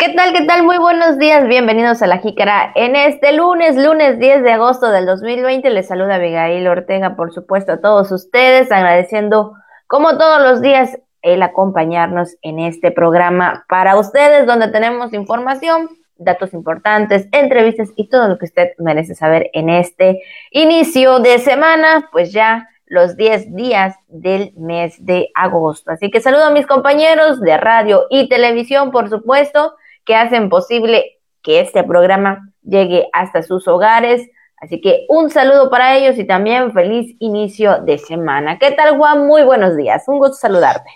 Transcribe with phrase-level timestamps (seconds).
[0.00, 0.32] ¿Qué tal?
[0.32, 0.62] ¿Qué tal?
[0.62, 1.46] Muy buenos días.
[1.46, 2.72] Bienvenidos a La Jícara.
[2.74, 7.72] En este lunes, lunes 10 de agosto del 2020, les saluda Abigail Ortega, por supuesto,
[7.72, 9.52] a todos ustedes, agradeciendo,
[9.86, 16.54] como todos los días, el acompañarnos en este programa para ustedes, donde tenemos información, datos
[16.54, 22.32] importantes, entrevistas y todo lo que usted merece saber en este inicio de semana, pues
[22.32, 25.90] ya los 10 días del mes de agosto.
[25.90, 29.74] Así que saludo a mis compañeros de radio y televisión, por supuesto,
[30.10, 34.28] que hacen posible que este programa llegue hasta sus hogares.
[34.60, 38.58] Así que un saludo para ellos y también feliz inicio de semana.
[38.58, 39.24] ¿Qué tal, Juan?
[39.28, 40.02] Muy buenos días.
[40.08, 40.90] Un gusto saludarte.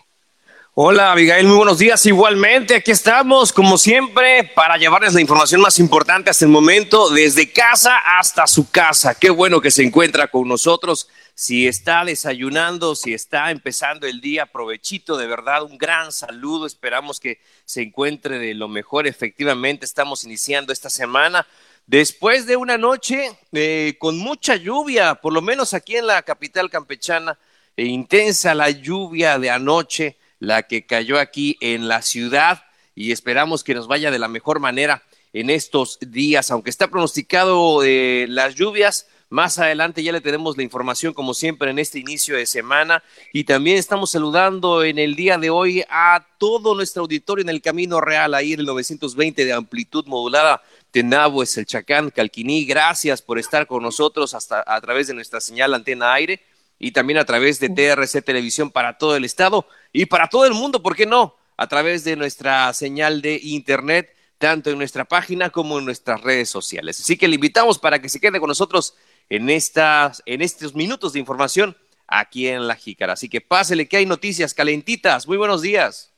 [0.75, 2.05] Hola Abigail, muy buenos días.
[2.07, 7.53] Igualmente, aquí estamos, como siempre, para llevarles la información más importante hasta el momento, desde
[7.53, 9.15] casa hasta su casa.
[9.15, 11.09] Qué bueno que se encuentra con nosotros.
[11.37, 16.67] Si está desayunando, si está empezando el día, provechito, de verdad, un gran saludo.
[16.67, 19.07] Esperamos que se encuentre de lo mejor.
[19.07, 21.47] Efectivamente, estamos iniciando esta semana.
[21.87, 26.71] Después de una noche eh, con mucha lluvia, por lo menos aquí en la capital
[26.71, 27.39] campechana,
[27.77, 33.65] e intensa la lluvia de anoche la que cayó aquí en la ciudad y esperamos
[33.65, 38.55] que nos vaya de la mejor manera en estos días, aunque está pronosticado eh, las
[38.55, 39.09] lluvias.
[39.35, 43.03] Más adelante ya le tenemos la información, como siempre, en este inicio de semana.
[43.33, 47.61] Y también estamos saludando en el día de hoy a todo nuestro auditorio en el
[47.61, 50.63] Camino Real, ahí en el 920 de amplitud modulada.
[50.93, 52.65] Tenabo es el Chacán, Calquiní.
[52.65, 56.41] Gracias por estar con nosotros hasta a través de nuestra señal antena aire
[56.79, 60.53] y también a través de TRC Televisión para todo el estado y para todo el
[60.53, 61.35] mundo, ¿por qué no?
[61.57, 66.49] A través de nuestra señal de internet, tanto en nuestra página como en nuestras redes
[66.49, 67.01] sociales.
[67.01, 68.95] Así que le invitamos para que se quede con nosotros
[69.29, 71.77] en, estas, en estos minutos de información
[72.07, 73.15] aquí en La Jícara.
[73.15, 75.27] Así que pásele que hay noticias calentitas.
[75.27, 76.13] Muy buenos días.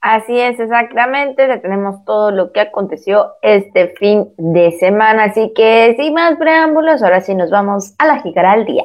[0.00, 1.46] Así es, exactamente.
[1.58, 5.24] Tenemos todo lo que aconteció este fin de semana.
[5.24, 8.84] Así que sin más preámbulos, ahora sí nos vamos a La Jícara al día.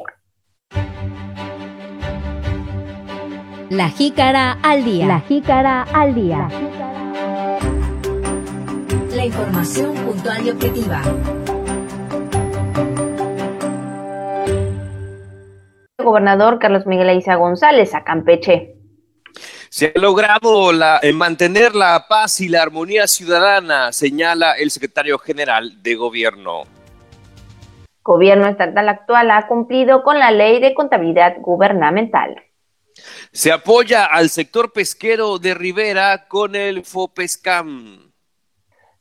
[3.72, 5.06] La jícara al día.
[5.06, 6.46] La jícara al día.
[9.16, 11.02] La información puntual y objetiva.
[16.02, 18.76] Gobernador Carlos Miguel Aiza González a Campeche.
[19.68, 25.18] Se ha logrado la, eh, mantener la paz y la armonía ciudadana, señala el secretario
[25.18, 26.64] general de gobierno.
[28.02, 32.36] Gobierno estatal actual ha cumplido con la ley de contabilidad gubernamental.
[33.32, 38.12] Se apoya al sector pesquero de Rivera con el FOPESCAM.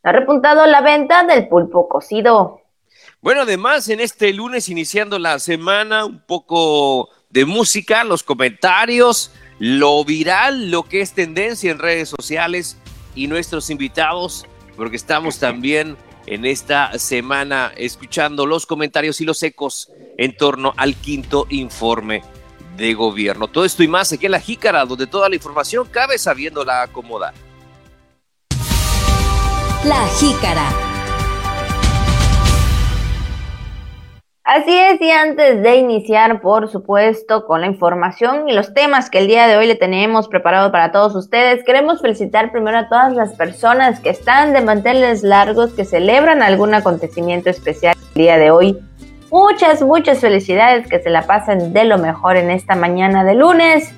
[0.04, 2.61] Ha repuntado la venta del pulpo cocido.
[3.22, 10.04] Bueno, además, en este lunes, iniciando la semana, un poco de música, los comentarios, lo
[10.04, 12.78] viral, lo que es tendencia en redes sociales
[13.14, 19.92] y nuestros invitados, porque estamos también en esta semana escuchando los comentarios y los ecos
[20.18, 22.24] en torno al quinto informe
[22.76, 23.48] de gobierno.
[23.48, 27.36] Todo esto y más aquí en La Jícara, donde toda la información cabe sabiéndola acomodar.
[29.84, 30.91] La Jícara.
[34.54, 39.20] Así es, y antes de iniciar, por supuesto, con la información y los temas que
[39.20, 43.14] el día de hoy le tenemos preparado para todos ustedes, queremos felicitar primero a todas
[43.14, 48.52] las personas que están de manteles largos, que celebran algún acontecimiento especial el día de
[48.52, 48.78] hoy
[49.32, 53.94] Muchas, muchas felicidades, que se la pasen de lo mejor en esta mañana de lunes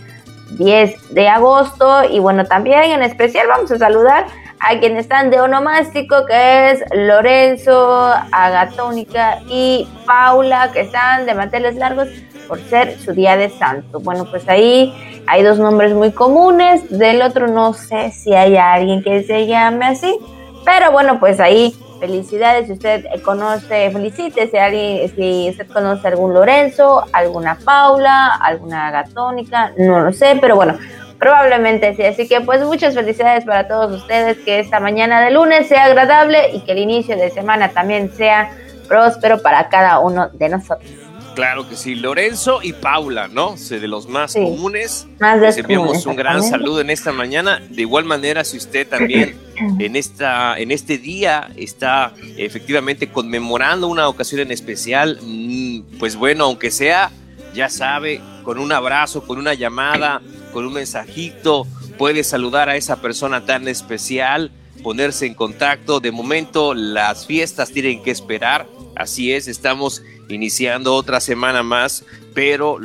[0.59, 2.03] 10 de agosto.
[2.11, 4.27] Y bueno, también en especial vamos a saludar
[4.63, 11.75] a quienes están de onomástico, que es Lorenzo, Agatónica y Paula, que están de manteles
[11.75, 12.07] largos
[12.47, 13.99] por ser su día de santo.
[13.99, 14.93] Bueno, pues ahí
[15.27, 19.85] hay dos nombres muy comunes, del otro no sé si hay alguien que se llame
[19.85, 20.17] así,
[20.65, 26.33] pero bueno, pues ahí Felicidades si usted conoce, felicite si, alguien, si usted conoce algún
[26.33, 30.77] Lorenzo, alguna Paula, alguna Gatónica, no lo sé, pero bueno,
[31.23, 32.03] probablemente sí.
[32.03, 36.51] Así que pues muchas felicidades para todos ustedes, que esta mañana de lunes sea agradable
[36.53, 38.51] y que el inicio de semana también sea
[38.89, 40.91] próspero para cada uno de nosotros.
[41.33, 43.55] Claro que sí, Lorenzo y Paula, ¿no?
[43.55, 45.07] De los más comunes.
[45.19, 47.59] Más Les enviamos un gran saludo en esta mañana.
[47.69, 49.35] De igual manera, si usted también
[49.79, 56.43] en, esta, en este día está efectivamente conmemorando una ocasión en especial, mm, pues bueno,
[56.43, 57.09] aunque sea,
[57.55, 60.21] ya sabe, con un abrazo, con una llamada,
[60.53, 61.67] con un mensajito,
[61.97, 64.51] puede saludar a esa persona tan especial,
[64.83, 65.99] ponerse en contacto.
[65.99, 68.67] De momento, las fiestas tienen que esperar.
[68.95, 72.79] Así es, estamos iniciando otra semana más, pero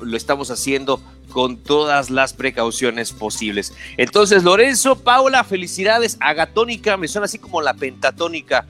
[0.00, 3.72] lo estamos haciendo con todas las precauciones posibles.
[3.96, 6.16] Entonces, Lorenzo, Paula, felicidades.
[6.20, 8.66] Agatónica, me suena así como la pentatónica.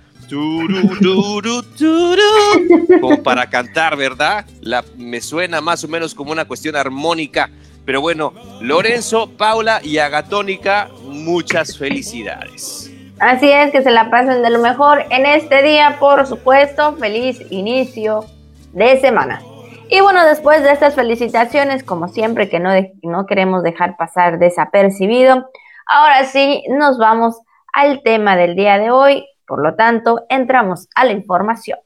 [3.00, 4.44] como para cantar, ¿verdad?
[4.60, 7.50] La, me suena más o menos como una cuestión armónica.
[7.88, 12.92] Pero bueno, Lorenzo, Paula y Agatónica, muchas felicidades.
[13.18, 16.96] Así es, que se la pasen de lo mejor en este día, por supuesto.
[16.96, 18.26] Feliz inicio
[18.74, 19.40] de semana.
[19.88, 22.72] Y bueno, después de estas felicitaciones, como siempre que no,
[23.04, 25.48] no queremos dejar pasar desapercibido,
[25.86, 27.40] ahora sí nos vamos
[27.72, 29.24] al tema del día de hoy.
[29.46, 31.78] Por lo tanto, entramos a la información.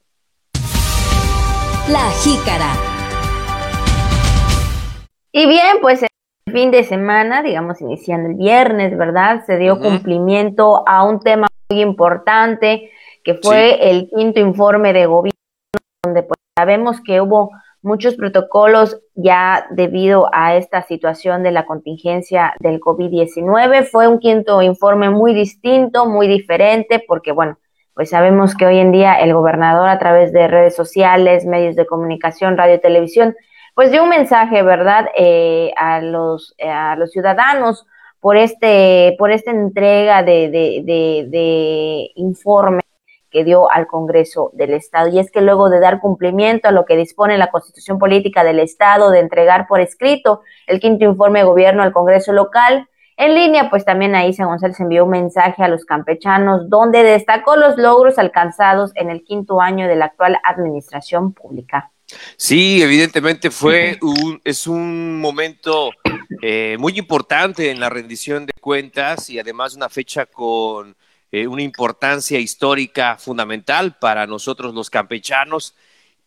[1.87, 2.92] La jícara.
[5.35, 9.43] Y bien, pues el fin de semana, digamos iniciando el viernes, ¿verdad?
[9.47, 12.91] Se dio cumplimiento a un tema muy importante
[13.23, 15.39] que fue el quinto informe de gobierno,
[16.03, 17.49] donde pues sabemos que hubo
[17.81, 23.89] muchos protocolos ya debido a esta situación de la contingencia del COVID-19.
[23.89, 27.57] Fue un quinto informe muy distinto, muy diferente, porque bueno,
[27.95, 31.87] pues sabemos que hoy en día el gobernador a través de redes sociales, medios de
[31.87, 33.35] comunicación, radio y televisión,
[33.73, 37.85] pues dio un mensaje, ¿verdad?, eh, a, los, a los ciudadanos
[38.19, 42.81] por este, por esta entrega de, de, de, de informe
[43.29, 45.09] que dio al Congreso del Estado.
[45.09, 48.59] Y es que luego de dar cumplimiento a lo que dispone la Constitución Política del
[48.59, 52.87] Estado de entregar por escrito el quinto informe de gobierno al Congreso local,
[53.17, 57.77] en línea, pues también San González envió un mensaje a los campechanos donde destacó los
[57.77, 61.91] logros alcanzados en el quinto año de la actual administración pública.
[62.37, 65.91] Sí, evidentemente fue un, es un momento
[66.41, 70.95] eh, muy importante en la rendición de cuentas y además una fecha con
[71.31, 75.75] eh, una importancia histórica fundamental para nosotros los campechanos.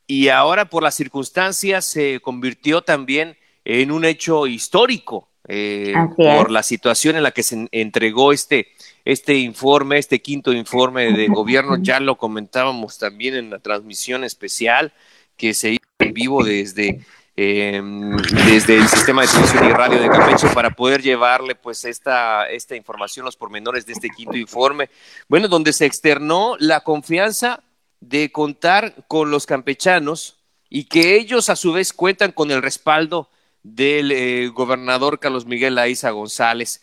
[0.06, 6.62] Y ahora por las circunstancias se convirtió también en un hecho histórico eh, por la
[6.62, 8.68] situación en la que se entregó este,
[9.04, 14.92] este informe, este quinto informe de gobierno, ya lo comentábamos también en la transmisión especial
[15.36, 17.00] que se hizo en vivo desde
[17.38, 22.48] Em, desde el sistema de televisión y radio de Campeche para poder llevarle pues esta,
[22.48, 24.88] esta información, los pormenores de este quinto informe,
[25.28, 27.62] bueno, donde se externó la confianza
[28.00, 30.38] de contar con los campechanos
[30.70, 33.28] y que ellos a su vez cuentan con el respaldo
[33.62, 36.80] del eh, gobernador Carlos Miguel Aiza González.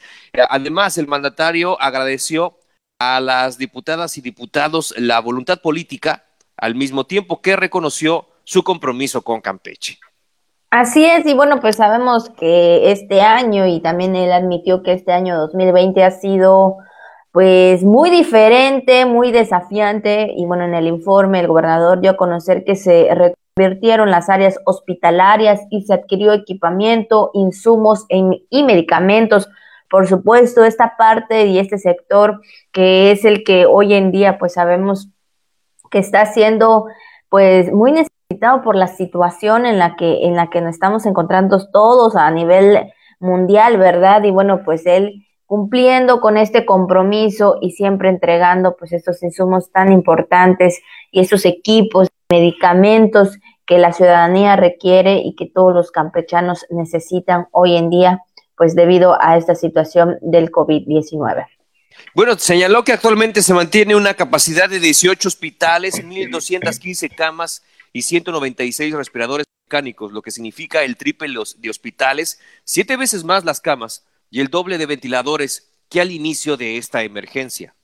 [0.49, 2.59] Además, el mandatario agradeció
[2.99, 6.25] a las diputadas y diputados la voluntad política,
[6.57, 9.98] al mismo tiempo que reconoció su compromiso con Campeche.
[10.69, 15.12] Así es, y bueno, pues sabemos que este año, y también él admitió que este
[15.12, 16.78] año 2020 ha sido
[17.31, 22.63] pues muy diferente, muy desafiante, y bueno, en el informe el gobernador dio a conocer
[22.63, 29.50] que se reconvirtieron las áreas hospitalarias y se adquirió equipamiento, insumos e y medicamentos.
[29.90, 32.42] Por supuesto, esta parte y este sector
[32.72, 35.10] que es el que hoy en día pues sabemos
[35.92, 36.86] que está siendo
[37.30, 38.12] pues muy necesario
[38.63, 42.91] por la situación en la que en la que nos estamos encontrando todos a nivel
[43.19, 44.24] mundial, ¿verdad?
[44.24, 49.91] Y bueno, pues él cumpliendo con este compromiso y siempre entregando pues estos insumos tan
[49.91, 50.81] importantes
[51.12, 57.77] y esos equipos, medicamentos que la ciudadanía requiere y que todos los campechanos necesitan hoy
[57.77, 58.21] en día,
[58.57, 61.45] pues debido a esta situación del COVID-19.
[62.15, 67.63] Bueno, señaló que actualmente se mantiene una capacidad de 18 hospitales, 1.215 camas
[67.94, 73.62] y 196 respiradores mecánicos, lo que significa el triple de hospitales, siete veces más las
[73.62, 77.76] camas y el doble de ventiladores que al inicio de esta emergencia.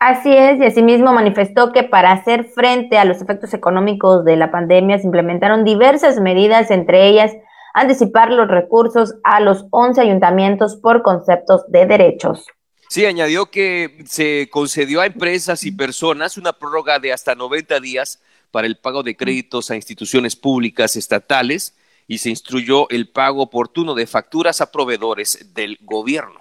[0.00, 4.50] Así es, y asimismo manifestó que para hacer frente a los efectos económicos de la
[4.50, 7.32] pandemia se implementaron diversas medidas, entre ellas
[7.72, 12.46] anticipar los recursos a los 11 ayuntamientos por conceptos de derechos.
[12.88, 18.22] Sí, añadió que se concedió a empresas y personas una prórroga de hasta 90 días
[18.54, 23.96] para el pago de créditos a instituciones públicas estatales y se instruyó el pago oportuno
[23.96, 26.38] de facturas a proveedores del gobierno.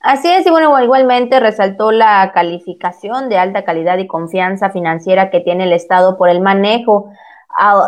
[0.00, 5.38] Así es, y bueno, igualmente resaltó la calificación de alta calidad y confianza financiera que
[5.38, 7.12] tiene el Estado por el manejo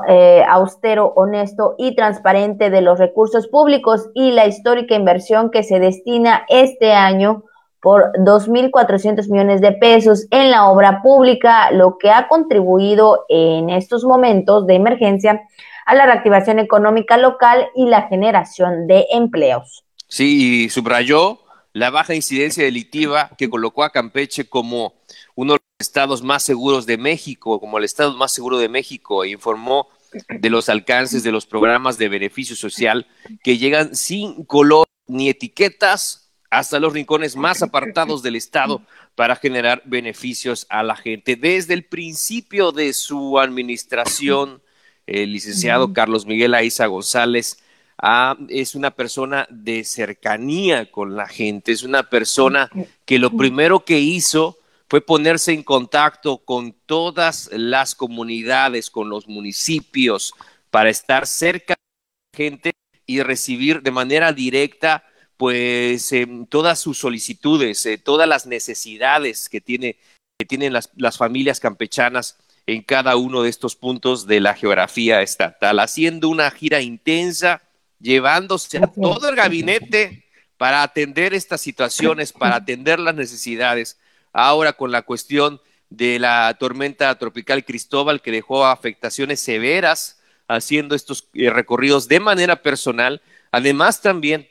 [0.06, 5.80] eh, austero, honesto y transparente de los recursos públicos y la histórica inversión que se
[5.80, 7.42] destina este año
[7.80, 14.04] por 2.400 millones de pesos en la obra pública, lo que ha contribuido en estos
[14.04, 15.42] momentos de emergencia
[15.84, 19.84] a la reactivación económica local y la generación de empleos.
[20.08, 21.40] Sí, y subrayó
[21.72, 24.94] la baja incidencia delictiva que colocó a Campeche como
[25.34, 29.24] uno de los estados más seguros de México, como el estado más seguro de México,
[29.24, 29.88] e informó
[30.28, 33.06] de los alcances de los programas de beneficio social
[33.44, 36.25] que llegan sin color ni etiquetas
[36.56, 38.80] hasta los rincones más apartados del Estado
[39.14, 41.36] para generar beneficios a la gente.
[41.36, 44.62] Desde el principio de su administración,
[45.06, 47.58] el licenciado Carlos Miguel Aiza González
[47.98, 52.70] ah, es una persona de cercanía con la gente, es una persona
[53.04, 54.56] que lo primero que hizo
[54.88, 60.32] fue ponerse en contacto con todas las comunidades, con los municipios,
[60.70, 62.72] para estar cerca de la gente
[63.04, 65.04] y recibir de manera directa
[65.36, 69.96] pues em, todas sus solicitudes, eh, todas las necesidades que, tiene,
[70.38, 75.22] que tienen las, las, familias campechanas en cada uno de estos puntos de la geografía
[75.22, 77.62] estatal, haciendo una gira intensa,
[78.00, 80.24] llevándose a todo el gabinete
[80.56, 83.98] para atender estas situaciones, para atender las necesidades.
[84.32, 91.28] Ahora con la cuestión de la tormenta tropical Cristóbal que dejó afectaciones severas haciendo estos
[91.34, 94.48] eh, recorridos de manera personal, Además, también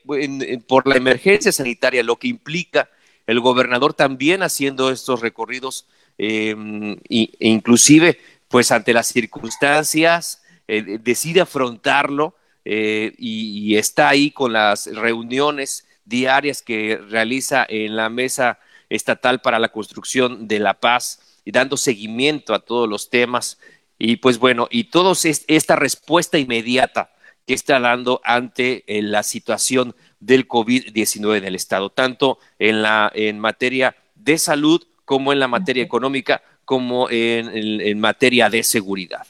[0.67, 2.89] por la emergencia sanitaria, lo que implica
[3.27, 5.87] el gobernador también haciendo estos recorridos,
[6.17, 14.53] em, e inclusive, pues ante las circunstancias, eh, decide afrontarlo eh, y, está ahí con
[14.53, 18.59] las reuniones diarias que realiza en la mesa
[18.89, 23.59] estatal para la construcción de la paz y dando seguimiento a todos los temas.
[23.99, 27.11] Y pues bueno, y todos esta respuesta inmediata
[27.45, 33.11] que está dando ante eh, la situación del COVID-19 en el Estado, tanto en, la,
[33.13, 39.27] en materia de salud como en la materia económica, como en, materia de seguridad.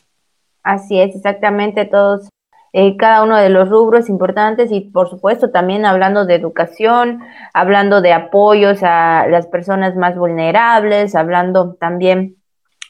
[0.64, 2.30] Así es, exactamente, todos,
[2.72, 7.20] eh, cada uno de los rubros importantes y por supuesto también hablando de educación,
[7.54, 12.38] hablando de apoyos a las personas más vulnerables, hablando también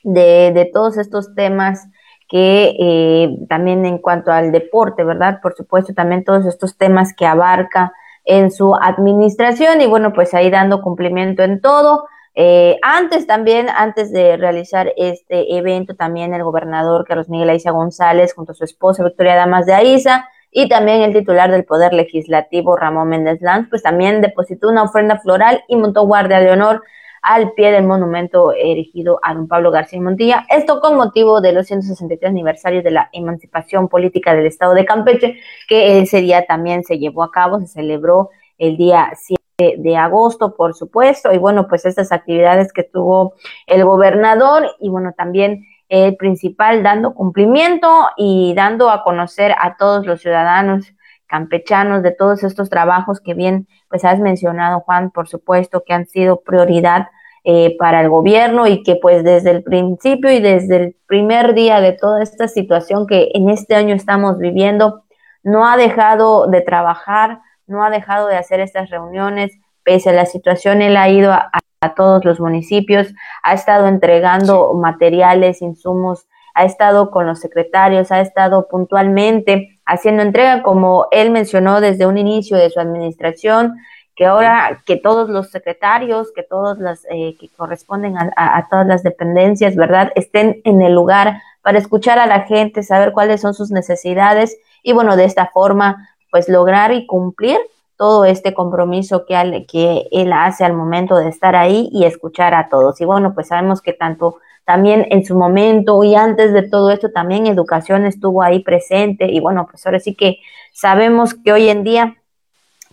[0.03, 1.87] de, de todos estos temas
[2.27, 5.39] que eh, también en cuanto al deporte, ¿verdad?
[5.41, 10.49] Por supuesto, también todos estos temas que abarca en su administración y bueno, pues ahí
[10.49, 12.07] dando cumplimiento en todo.
[12.33, 18.33] Eh, antes también, antes de realizar este evento, también el gobernador Carlos Miguel Aiza González
[18.33, 22.75] junto a su esposa Victoria Damas de Aiza y también el titular del Poder Legislativo
[22.75, 26.81] Ramón Méndez Lanz, pues también depositó una ofrenda floral y montó guardia de honor
[27.25, 30.45] al pie del monumento erigido a don Pablo García Montilla.
[30.47, 35.39] Esto con motivo de los 163 aniversarios de la emancipación política del Estado de Campeche,
[35.67, 38.29] que ese día también se llevó a cabo, se celebró
[38.59, 43.33] el día 7 de agosto, por supuesto, y bueno, pues estas actividades que tuvo
[43.65, 50.05] el gobernador y bueno, también el principal dando cumplimiento y dando a conocer a todos
[50.05, 50.93] los ciudadanos
[51.27, 56.05] campechanos de todos estos trabajos que bien pues has mencionado Juan por supuesto que han
[56.05, 57.07] sido prioridad
[57.47, 61.79] eh, para el gobierno y que pues desde el principio y desde el primer día
[61.79, 65.03] de toda esta situación que en este año estamos viviendo,
[65.43, 69.51] no ha dejado de trabajar, no ha dejado de hacer estas reuniones,
[69.83, 71.51] pese a la situación, él ha ido a,
[71.95, 76.25] todos los municipios, ha estado entregando materiales, insumos,
[76.55, 82.17] ha estado con los secretarios, ha estado puntualmente haciendo entrega, como él mencionó desde un
[82.17, 83.75] inicio de su administración,
[84.15, 89.03] que ahora que todos los secretarios, que todos las eh, que corresponden a, todas las
[89.03, 93.71] dependencias, ¿verdad?, estén en el lugar para escuchar a la gente, saber cuáles son sus
[93.71, 97.57] necesidades y bueno, de esta forma, pues lograr y cumplir
[97.97, 102.69] todo este compromiso que, que él hace al momento de estar ahí y escuchar a
[102.69, 102.99] todos.
[103.01, 107.11] Y bueno, pues sabemos que tanto también en su momento y antes de todo esto
[107.11, 110.39] también educación estuvo ahí presente y bueno, pues ahora sí que
[110.73, 112.17] sabemos que hoy en día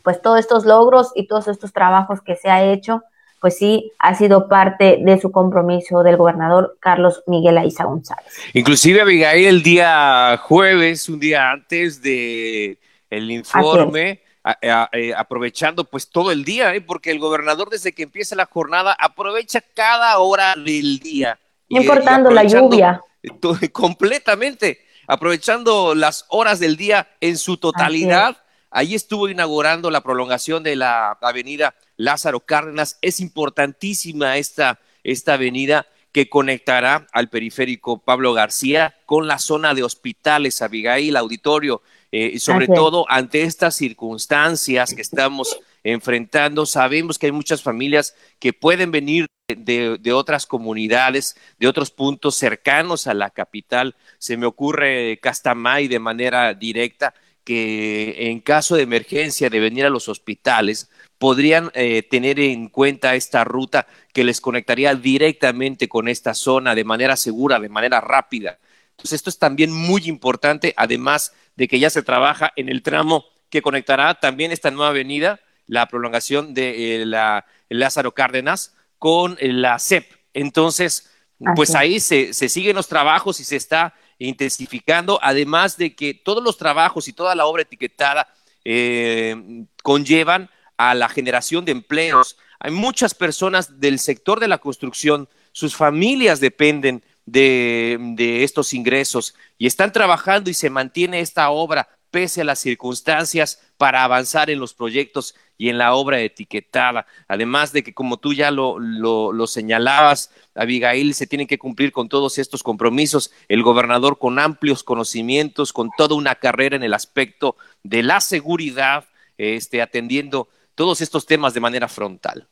[0.03, 3.03] pues todos estos logros y todos estos trabajos que se ha hecho,
[3.41, 8.33] pues sí, ha sido parte de su compromiso del gobernador Carlos Miguel Aiza González.
[8.55, 12.79] Inclusive, Abigail, el día jueves, un día antes de
[13.11, 14.21] el informe,
[14.63, 16.81] eh, aprovechando pues todo el día, ¿eh?
[16.81, 21.39] porque el gobernador desde que empieza la jornada aprovecha cada hora del día.
[21.69, 23.01] No importando la lluvia.
[23.73, 28.42] completamente, aprovechando las horas del día en su totalidad
[28.75, 32.99] Ahí estuvo inaugurando la prolongación de la avenida Lázaro Cárdenas.
[33.03, 39.83] Es importantísima esta, esta avenida que conectará al periférico Pablo García con la zona de
[39.83, 46.65] hospitales, Abigail, auditorio, eh, sobre todo ante estas circunstancias que estamos enfrentando.
[46.65, 52.37] Sabemos que hay muchas familias que pueden venir de, de, otras comunidades, de otros puntos
[52.37, 53.97] cercanos a la capital.
[54.19, 57.13] Se me ocurre Castamay de manera directa
[57.45, 63.15] que en caso de emergencia de venir a los hospitales podrían eh, tener en cuenta
[63.15, 68.59] esta ruta que les conectaría directamente con esta zona de manera segura, de manera rápida.
[68.91, 73.25] Entonces, esto es también muy importante, además de que ya se trabaja en el tramo
[73.51, 79.53] que conectará también esta nueva avenida, la prolongación de eh, la Lázaro Cárdenas con eh,
[79.53, 80.07] la CEP.
[80.35, 81.11] Entonces,
[81.55, 86.43] pues ahí se, se siguen los trabajos y se está intensificando, además de que todos
[86.43, 88.29] los trabajos y toda la obra etiquetada
[88.65, 92.37] eh, conllevan a la generación de empleos.
[92.61, 99.35] Hay muchas personas del sector de la construcción, sus familias dependen de, de, estos ingresos
[99.59, 104.59] y están trabajando y se mantiene esta obra pese a las circunstancias para avanzar en
[104.59, 107.07] los proyectos y en la obra etiquetada.
[107.29, 112.09] Además de que, como tú ya lo, lo, señalabas, Abigail, se tienen que cumplir con
[112.09, 113.33] todos estos compromisos.
[113.47, 117.55] El gobernador con amplios conocimientos, con toda una carrera en el aspecto
[117.85, 119.05] de la seguridad,
[119.39, 122.49] este, atendiendo todos estos temas de manera frontal.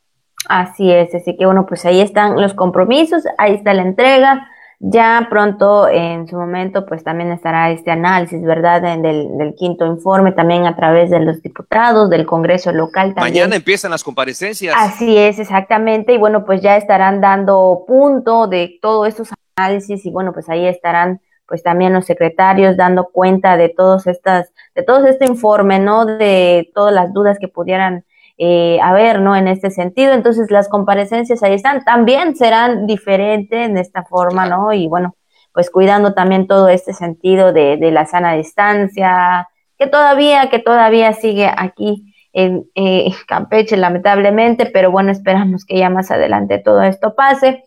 [0.48, 4.48] Así es, así que bueno, pues ahí están los compromisos, ahí está la entrega
[4.82, 8.80] ya pronto, en su momento, pues también estará este análisis, ¿verdad?
[8.80, 13.34] Del, del, quinto informe, también a través de los diputados, del Congreso local también.
[13.34, 14.74] Mañana empiezan las comparecencias.
[14.78, 16.14] Así es, exactamente.
[16.14, 20.66] Y bueno, pues ya estarán dando punto de todos estos análisis y bueno, pues ahí
[20.66, 26.06] estarán pues también los secretarios dando cuenta de todos estas, de todo este informe, ¿no?
[26.06, 28.06] De todas las dudas que pudieran
[28.42, 29.36] eh, a ver, ¿no?
[29.36, 34.72] En este sentido, entonces las comparecencias ahí están, también serán diferentes en esta forma, ¿no?
[34.72, 35.14] Y bueno,
[35.52, 39.46] pues cuidando también todo este sentido de, de la sana distancia,
[39.78, 45.90] que todavía, que todavía sigue aquí en eh, Campeche, lamentablemente, pero bueno, esperamos que ya
[45.90, 47.64] más adelante todo esto pase.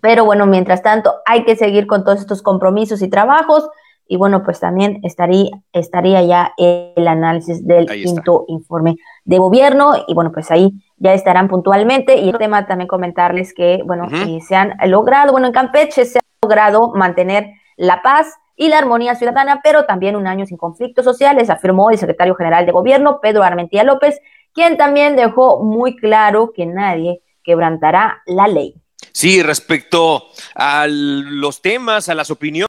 [0.00, 3.68] Pero bueno, mientras tanto, hay que seguir con todos estos compromisos y trabajos.
[4.12, 10.12] Y bueno, pues también estaría, estaría ya el análisis del quinto informe de gobierno y
[10.12, 12.18] bueno, pues ahí ya estarán puntualmente.
[12.18, 16.18] Y el tema también comentarles que, bueno, eh, se han logrado, bueno, en Campeche se
[16.18, 21.06] ha logrado mantener la paz y la armonía ciudadana, pero también un año sin conflictos
[21.06, 24.20] sociales, afirmó el secretario general de gobierno, Pedro Armentía López,
[24.52, 28.74] quien también dejó muy claro que nadie quebrantará la ley.
[29.12, 32.68] Sí, respecto a los temas, a las opiniones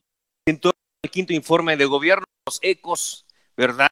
[1.03, 3.89] el quinto informe de gobierno, los ecos, ¿verdad?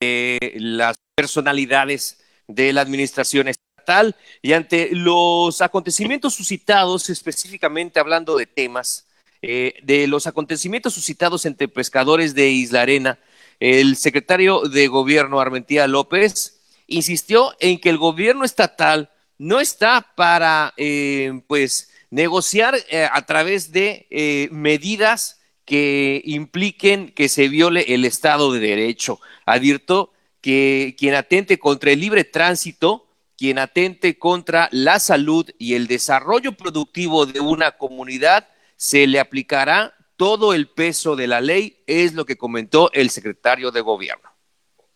[0.00, 9.06] las personalidades de la administración estatal y ante los acontecimientos suscitados, específicamente hablando de temas,
[9.40, 13.18] eh, de los acontecimientos suscitados entre pescadores de Isla Arena,
[13.60, 20.74] el secretario de gobierno Armentía López insistió en que el gobierno estatal no está para
[20.76, 28.52] eh, pues negociar eh, a través de medidas que impliquen que se viole el Estado
[28.52, 29.20] de Derecho.
[29.46, 35.86] Advirtió que quien atente contra el libre tránsito, quien atente contra la salud y el
[35.86, 38.46] desarrollo productivo de una comunidad,
[38.76, 43.70] se le aplicará todo el peso de la ley, es lo que comentó el secretario
[43.70, 44.30] de gobierno.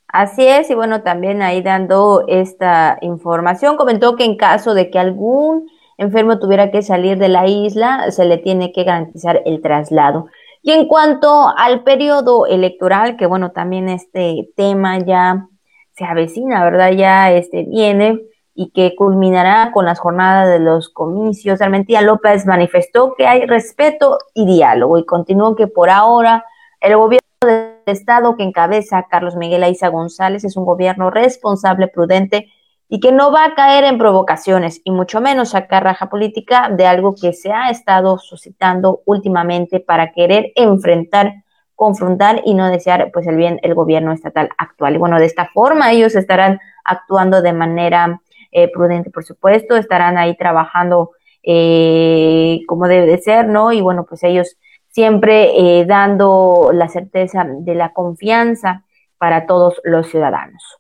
[0.07, 4.99] Así es, y bueno, también ahí dando esta información, comentó que en caso de que
[4.99, 10.29] algún enfermo tuviera que salir de la isla, se le tiene que garantizar el traslado.
[10.63, 15.47] Y en cuanto al periodo electoral, que bueno, también este tema ya
[15.93, 16.93] se avecina, ¿verdad?
[16.93, 18.21] Ya este viene
[18.55, 21.61] y que culminará con las jornadas de los comicios.
[21.61, 26.45] Armentía López manifestó que hay respeto y diálogo y continuó que por ahora
[26.81, 32.49] el gobierno del Estado que encabeza Carlos Miguel Aiza González es un gobierno responsable, prudente
[32.89, 36.87] y que no va a caer en provocaciones y mucho menos sacar raja política de
[36.87, 43.27] algo que se ha estado suscitando últimamente para querer enfrentar, confrontar y no desear pues
[43.27, 44.95] el bien el gobierno estatal actual.
[44.95, 50.17] Y bueno, de esta forma ellos estarán actuando de manera eh, prudente, por supuesto, estarán
[50.17, 51.11] ahí trabajando
[51.43, 53.73] eh, como debe de ser, ¿no?
[53.73, 54.57] Y bueno, pues ellos
[54.89, 58.85] siempre eh, dando la certeza de la confianza
[59.19, 60.78] para todos los ciudadanos.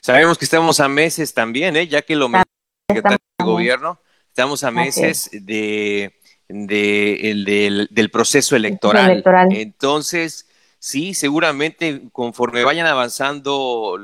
[0.00, 1.86] Sabemos que estamos a meses también, ¿eh?
[1.88, 2.50] ya que lo menciona
[2.88, 6.12] el secretario de gobierno, estamos a meses de,
[6.48, 9.22] del, proceso electoral.
[9.50, 13.98] Entonces, sí, seguramente conforme vayan avanzando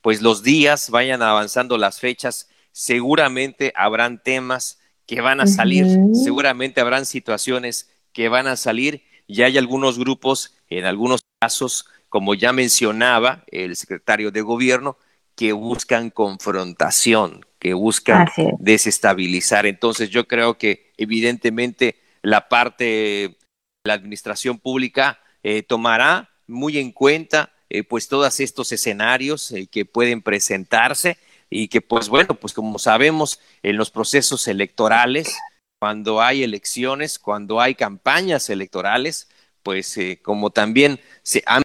[0.00, 6.80] pues los días, vayan avanzando las fechas, seguramente habrán temas que van a salir, seguramente
[6.80, 9.02] habrán situaciones que van a salir.
[9.26, 14.96] Y hay algunos grupos, en algunos casos, como ya mencionaba el secretario de gobierno,
[15.34, 19.66] que buscan confrontación, que buscan desestabilizar.
[19.66, 23.38] Entonces yo creo que evidentemente la parte de
[23.84, 29.84] la administración pública eh, tomará muy en cuenta eh, pues todos estos escenarios eh, que
[29.84, 31.18] pueden presentarse
[31.50, 35.36] y que pues bueno, pues como sabemos en los procesos electorales,
[35.78, 39.28] cuando hay elecciones, cuando hay campañas electorales,
[39.62, 41.62] pues eh, como también se han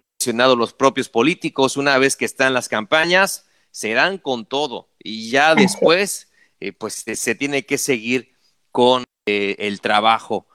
[0.56, 5.56] los propios políticos, una vez que están las campañas, se dan con todo y ya
[5.56, 8.34] después, eh, pues se tiene que seguir
[8.72, 10.48] con eh, el trabajo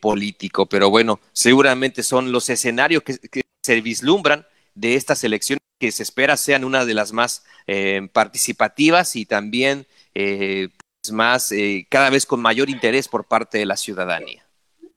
[0.00, 0.66] político.
[0.66, 6.36] Pero bueno, seguramente son los escenarios que, se vislumbran de estas elecciones que se espera
[6.36, 7.44] sean una de las más
[8.12, 11.52] participativas y también pues, más,
[11.88, 14.44] cada vez con mayor interés por parte de la ciudadanía.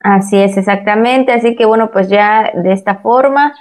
[0.03, 1.31] Así es, exactamente.
[1.31, 3.55] Así que bueno, pues ya de esta forma,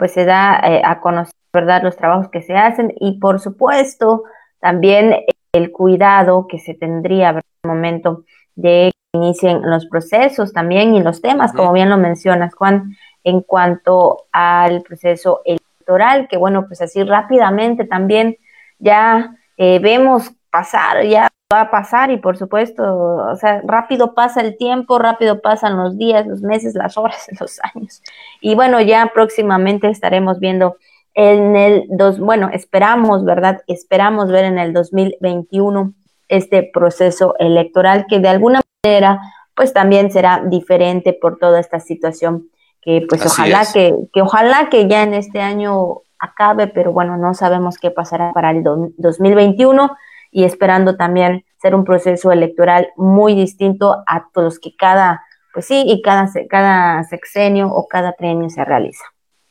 [0.00, 4.24] pues se da eh, a conocer, ¿verdad?, los trabajos que se hacen y por supuesto
[4.58, 5.14] también
[5.52, 11.02] el cuidado que se tendría en el momento de que inicien los procesos también y
[11.02, 16.80] los temas, como bien lo mencionas, Juan, en cuanto al proceso electoral, que bueno, pues
[16.80, 18.38] así rápidamente también
[18.78, 24.40] ya eh, vemos pasar ya va a pasar y por supuesto, o sea, rápido pasa
[24.40, 28.02] el tiempo, rápido pasan los días, los meses, las horas, los años.
[28.40, 30.76] Y bueno, ya próximamente estaremos viendo
[31.14, 33.62] en el dos, bueno, esperamos, ¿verdad?
[33.66, 35.92] Esperamos ver en el 2021
[36.28, 39.20] este proceso electoral que de alguna manera
[39.56, 42.48] pues también será diferente por toda esta situación
[42.80, 47.34] que pues ojalá que, que ojalá que ya en este año acabe, pero bueno, no
[47.34, 49.90] sabemos qué pasará para el 2021
[50.30, 55.84] y esperando también ser un proceso electoral muy distinto a todos que cada, pues sí,
[55.86, 59.04] y cada, cada sexenio o cada trienio se realiza.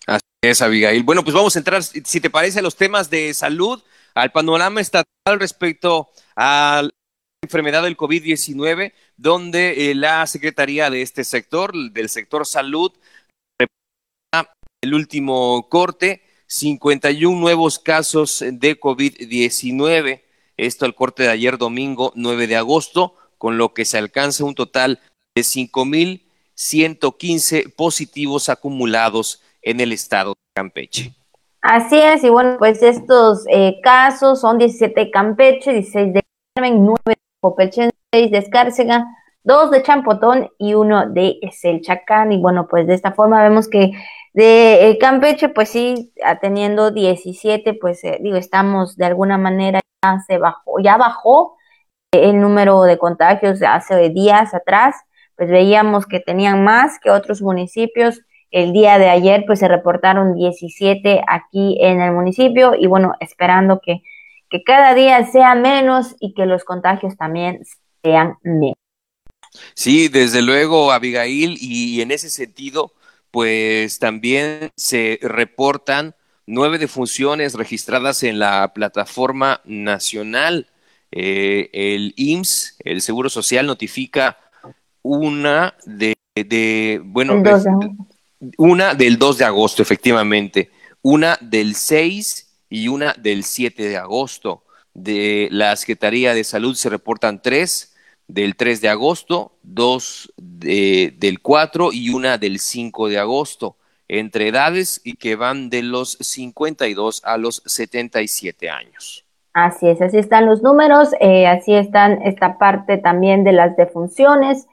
[0.07, 1.03] Así es, Abigail.
[1.03, 3.83] Bueno, pues vamos a entrar, si te parece, a los temas de salud,
[4.15, 5.05] al panorama estatal
[5.39, 6.89] respecto a la
[7.43, 12.91] enfermedad del COVID-19, donde eh, la Secretaría de este sector, del sector salud,
[14.81, 20.21] el último corte, 51 nuevos casos de COVID-19
[20.65, 24.55] esto al corte de ayer domingo 9 de agosto, con lo que se alcanza un
[24.55, 24.99] total
[25.35, 31.13] de 5.115 positivos acumulados en el estado de Campeche.
[31.61, 36.21] Así es, y bueno, pues estos eh, casos son 17 de Campeche, 16 de
[36.55, 39.05] Carmen, 9 de Popechen, 6 de Escárcega,
[39.43, 42.31] 2 de Champotón y 1 de Selchacán.
[42.31, 43.91] Y bueno, pues de esta forma vemos que
[44.33, 49.81] de eh, Campeche, pues sí, teniendo 17, pues eh, digo, estamos de alguna manera
[50.25, 51.57] se bajó, ya bajó
[52.11, 54.95] el número de contagios hace días atrás,
[55.35, 58.21] pues veíamos que tenían más que otros municipios.
[58.51, 63.79] El día de ayer pues se reportaron 17 aquí en el municipio y bueno, esperando
[63.79, 64.01] que,
[64.49, 67.61] que cada día sea menos y que los contagios también
[68.03, 68.75] sean menos.
[69.73, 72.93] Sí, desde luego, Abigail, y en ese sentido,
[73.31, 76.15] pues también se reportan
[76.49, 80.67] nueve defunciones registradas en la plataforma nacional.
[81.11, 84.37] Eh, el IMSS, el Seguro Social, notifica
[85.03, 87.41] una de, bueno,
[88.57, 90.71] una del 2 de agosto, efectivamente,
[91.03, 94.63] una del 6 y una del 7 de agosto.
[94.95, 97.93] De la Secretaría de Salud se reportan tres
[98.27, 103.75] del 3 de agosto, dos del 4 y una del 5 de agosto
[104.09, 109.25] entre edades y que van de los 52 a los 77 años.
[109.53, 114.67] Así es, así están los números, eh, así están esta parte también de las defunciones.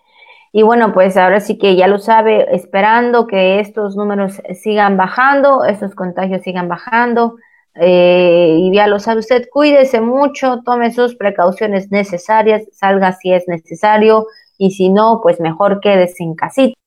[0.53, 5.65] Y bueno, pues ahora sí que ya lo sabe, esperando que estos números sigan bajando,
[5.65, 7.37] estos contagios sigan bajando.
[7.75, 13.47] Eh, y ya lo sabe usted, cuídese mucho, tome sus precauciones necesarias, salga si es
[13.49, 16.79] necesario y si no, pues mejor quédese en casita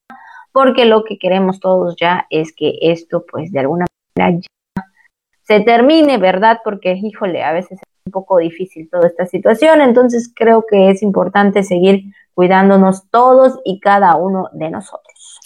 [0.60, 3.86] porque lo que queremos todos ya es que esto pues de alguna
[4.18, 4.84] manera ya
[5.48, 6.60] se termine, ¿verdad?
[6.66, 11.02] Porque, híjole, a veces es un poco difícil toda esta situación, entonces creo que es
[11.02, 15.40] importante seguir cuidándonos todos y cada uno de nosotros.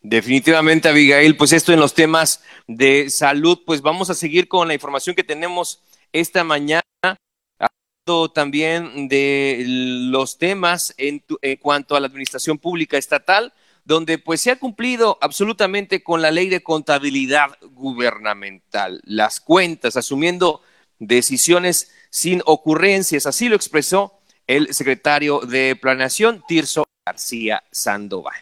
[0.00, 4.74] Definitivamente, Abigail, pues esto en los temas de salud, pues vamos a seguir con la
[4.74, 5.80] información que tenemos
[6.12, 9.62] esta mañana, hablando también de
[10.10, 13.52] los temas en, en cuanto a la administración pública estatal
[13.86, 20.60] donde pues se ha cumplido absolutamente con la ley de contabilidad gubernamental, las cuentas, asumiendo
[20.98, 23.26] decisiones sin ocurrencias.
[23.26, 24.14] Así lo expresó
[24.48, 28.34] el secretario de Planeación, Tirso García Sandoval.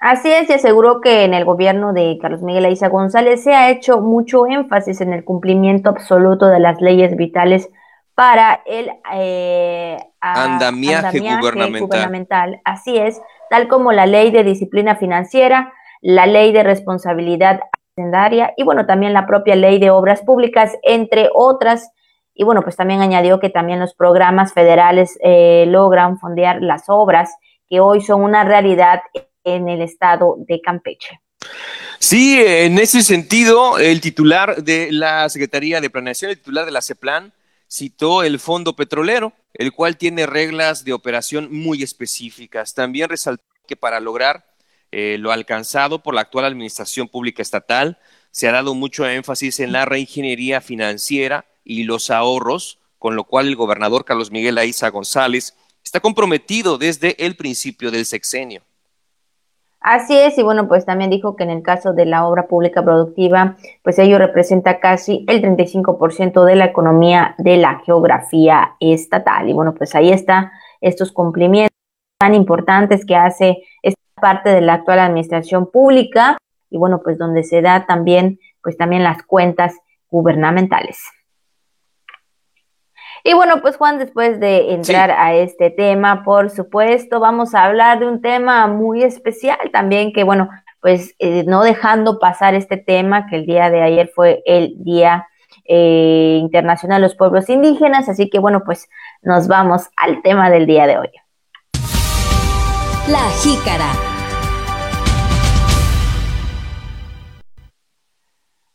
[0.00, 3.70] Así es, y aseguró que en el gobierno de Carlos Miguel Aiza González se ha
[3.70, 7.68] hecho mucho énfasis en el cumplimiento absoluto de las leyes vitales
[8.16, 12.60] para el eh, andamiaje, gubernamental.
[12.64, 17.60] Así es, tal como la ley de disciplina financiera, la ley de responsabilidad
[17.92, 21.90] hacendaria y bueno, también la propia ley de obras públicas, entre otras.
[22.34, 27.34] Y bueno, pues también añadió que también los programas federales eh, logran fondear las obras
[27.68, 29.02] que hoy son una realidad
[29.44, 31.20] en el estado de Campeche.
[31.98, 36.82] Sí, en ese sentido, el titular de la Secretaría de Planeación, el titular de la
[36.82, 37.32] CEPLAN,
[37.70, 42.74] citó el fondo petrolero, el cual tiene reglas de operación muy específicas.
[42.74, 44.44] También resaltó que para lograr
[44.92, 47.98] eh, lo alcanzado por la actual Administración Pública Estatal,
[48.32, 53.46] se ha dado mucho énfasis en la reingeniería financiera y los ahorros, con lo cual
[53.46, 55.54] el gobernador Carlos Miguel Aiza González
[55.84, 58.62] está comprometido desde el principio del sexenio.
[59.80, 62.84] Así es, y bueno, pues también dijo que en el caso de la obra pública
[62.84, 69.48] productiva, pues ello representa casi el 35% de la economía de la geografía estatal.
[69.48, 71.74] Y bueno, pues ahí está estos cumplimientos
[72.18, 76.36] tan importantes que hace esta parte de la actual administración pública
[76.68, 79.74] y bueno, pues donde se da también, pues también las cuentas
[80.10, 80.98] gubernamentales.
[83.24, 87.98] Y bueno, pues Juan, después de entrar a este tema, por supuesto, vamos a hablar
[87.98, 90.48] de un tema muy especial también, que bueno,
[90.80, 95.28] pues eh, no dejando pasar este tema, que el día de ayer fue el Día
[95.66, 98.88] eh, Internacional de los Pueblos Indígenas, así que bueno, pues
[99.22, 101.10] nos vamos al tema del día de hoy.
[103.08, 104.09] La jícara.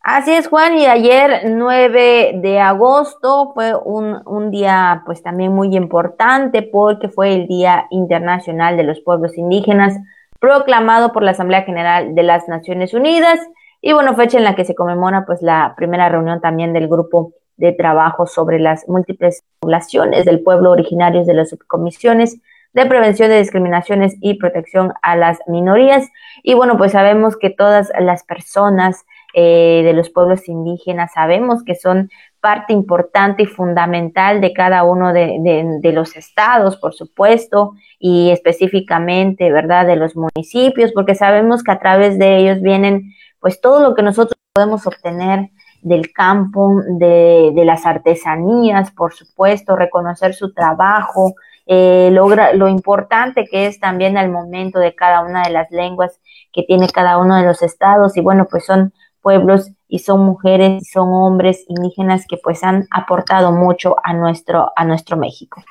[0.07, 5.75] Así es, Juan, y ayer 9 de agosto fue un, un, día pues también muy
[5.75, 9.97] importante porque fue el Día Internacional de los Pueblos Indígenas
[10.39, 13.39] proclamado por la Asamblea General de las Naciones Unidas
[13.81, 17.33] y bueno, fecha en la que se conmemora pues la primera reunión también del grupo
[17.57, 22.39] de trabajo sobre las múltiples poblaciones del pueblo originarios de las subcomisiones
[22.73, 26.07] de prevención de discriminaciones y protección a las minorías.
[26.43, 29.05] Y bueno, pues sabemos que todas las personas
[29.37, 35.11] eh, de los pueblos indígenas, sabemos que son parte importante y fundamental de cada uno
[35.11, 41.79] de, los estados, por supuesto, y específicamente, ¿verdad?, de los municipios, porque sabemos que a
[41.79, 45.49] través de ellos vienen, pues, todo lo que nosotros podemos obtener
[45.81, 51.33] del campo, de, las artesanías, por supuesto, reconocer su trabajo,
[51.65, 56.21] eh, logra, lo importante que es también el momento de cada una de las lenguas
[56.53, 58.93] que tiene cada uno de los estados, y bueno, pues son
[59.25, 64.71] pueblos y son mujeres y son hombres indígenas que pues han aportado mucho a nuestro,
[64.75, 65.63] a nuestro México.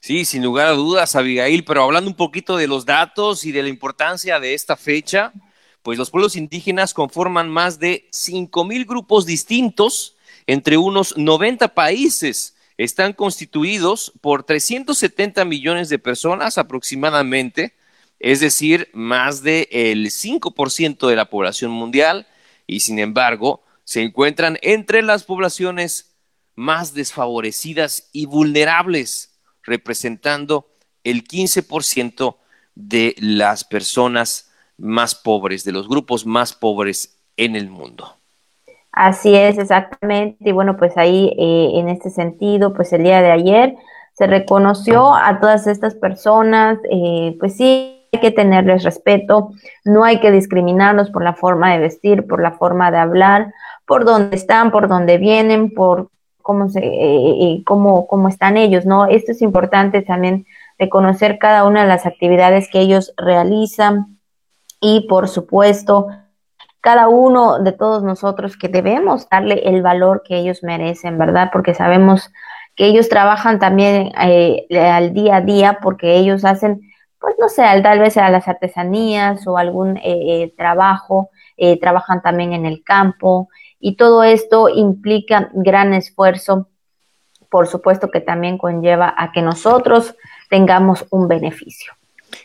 [0.00, 3.62] Sí, sin lugar a dudas, Abigail, pero hablando un poquito de los datos y de
[3.62, 5.32] la importancia de esta fecha,
[5.82, 12.54] pues los pueblos indígenas conforman más de 5 mil grupos distintos entre unos 90 países.
[12.76, 17.72] Están constituidos por 370 millones de personas aproximadamente,
[18.18, 22.26] es decir, más del 5% de la población mundial
[22.70, 26.14] y sin embargo se encuentran entre las poblaciones
[26.54, 30.68] más desfavorecidas y vulnerables, representando
[31.02, 32.36] el 15%
[32.76, 38.14] de las personas más pobres, de los grupos más pobres en el mundo.
[38.92, 40.50] Así es, exactamente.
[40.50, 43.74] Y bueno, pues ahí eh, en este sentido, pues el día de ayer
[44.12, 49.52] se reconoció a todas estas personas, eh, pues sí, hay que tenerles respeto,
[49.84, 53.54] no hay que discriminarlos por la forma de vestir, por la forma de hablar,
[53.86, 56.10] por dónde están, por dónde vienen, por
[56.42, 59.06] cómo, se, eh, cómo, cómo están ellos, ¿no?
[59.06, 60.46] Esto es importante también
[60.78, 64.18] reconocer cada una de las actividades que ellos realizan
[64.80, 66.08] y, por supuesto,
[66.80, 71.50] cada uno de todos nosotros que debemos darle el valor que ellos merecen, ¿verdad?
[71.52, 72.32] Porque sabemos
[72.74, 76.89] que ellos trabajan también eh, al día a día porque ellos hacen
[77.20, 82.22] pues no sé, tal vez a las artesanías o algún eh, eh, trabajo, eh, trabajan
[82.22, 86.68] también en el campo y todo esto implica gran esfuerzo,
[87.50, 90.14] por supuesto que también conlleva a que nosotros
[90.48, 91.92] tengamos un beneficio.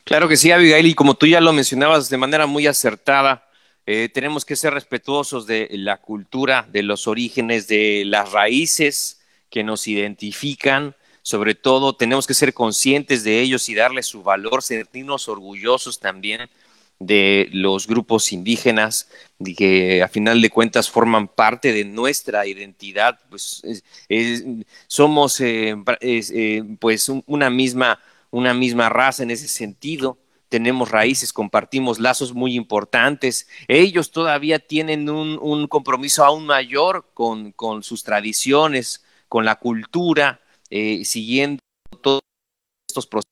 [0.03, 3.43] Claro que sí, Abigail, y como tú ya lo mencionabas de manera muy acertada,
[3.85, 9.87] tenemos que ser respetuosos de la cultura, de los orígenes, de las raíces que nos
[9.87, 15.99] identifican, sobre todo tenemos que ser conscientes de ellos y darles su valor, sentirnos orgullosos
[15.99, 16.51] también
[16.99, 19.09] de los grupos indígenas
[19.57, 23.63] que a final de cuentas forman parte de nuestra identidad, pues
[24.85, 31.99] somos eh, eh, pues una misma, una misma raza en ese sentido, tenemos raíces, compartimos
[31.99, 33.47] lazos muy importantes.
[33.67, 40.39] Ellos todavía tienen un, un compromiso aún mayor con, con, sus tradiciones, con la cultura,
[40.69, 41.59] eh, siguiendo
[42.01, 42.21] todos
[42.89, 43.31] estos procesos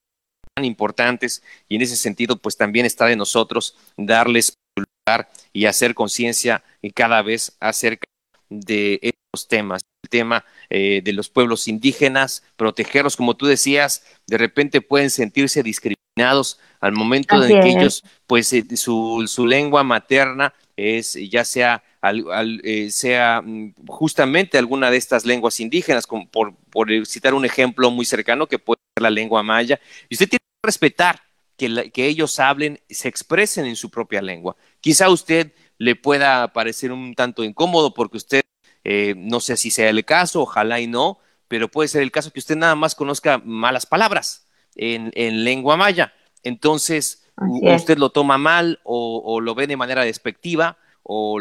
[0.56, 5.94] tan importantes y en ese sentido pues también está de nosotros darles lugar y hacer
[5.96, 8.06] conciencia cada vez acerca
[8.50, 9.14] de
[9.48, 15.10] temas, el tema eh, de los pueblos indígenas, protegerlos, como tú decías, de repente pueden
[15.10, 21.44] sentirse discriminados al momento de que ellos, pues eh, su, su lengua materna es ya
[21.44, 27.34] sea al, eh, sea mm, justamente alguna de estas lenguas indígenas, como por, por, citar
[27.34, 29.80] un ejemplo muy cercano que puede ser la lengua maya.
[30.10, 31.22] Y usted tiene que respetar
[31.58, 34.56] que, que ellos hablen, se expresen en su propia lengua.
[34.82, 38.43] Quizá a usted le pueda parecer un tanto incómodo porque usted,
[38.84, 42.32] eh, no sé si sea el caso, ojalá y no, pero puede ser el caso
[42.32, 46.14] que usted nada más conozca malas palabras en, en lengua maya.
[46.44, 51.40] Entonces, usted lo toma mal o, o, lo ve de manera despectiva o,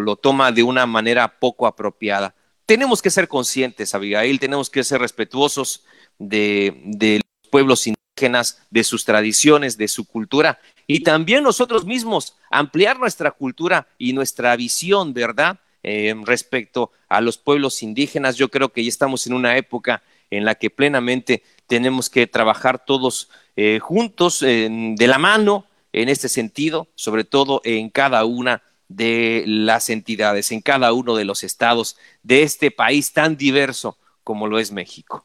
[0.00, 2.34] lo toma de una manera poco apropiada.
[2.66, 5.84] Tenemos que ser conscientes, Abigail, tenemos que ser respetuosos
[6.18, 12.98] de, los pueblos indígenas, de sus tradiciones, de su cultura y también nosotros mismos ampliar
[12.98, 15.58] nuestra cultura y nuestra visión, ¿verdad?
[15.82, 18.36] Eh, respecto a los pueblos indígenas.
[18.36, 22.84] Yo creo que ya estamos en una época en la que plenamente tenemos que trabajar
[22.84, 29.44] todos eh, juntos, de la mano, en este sentido, sobre todo en cada una de
[29.46, 34.58] las entidades en cada uno de los estados de este país tan diverso como lo
[34.58, 35.24] es México.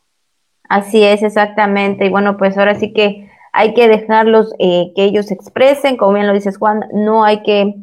[0.69, 2.05] Así es, exactamente.
[2.05, 6.27] Y bueno, pues ahora sí que hay que dejarlos eh, que ellos expresen, como bien
[6.27, 7.73] lo dices Juan, no hay que,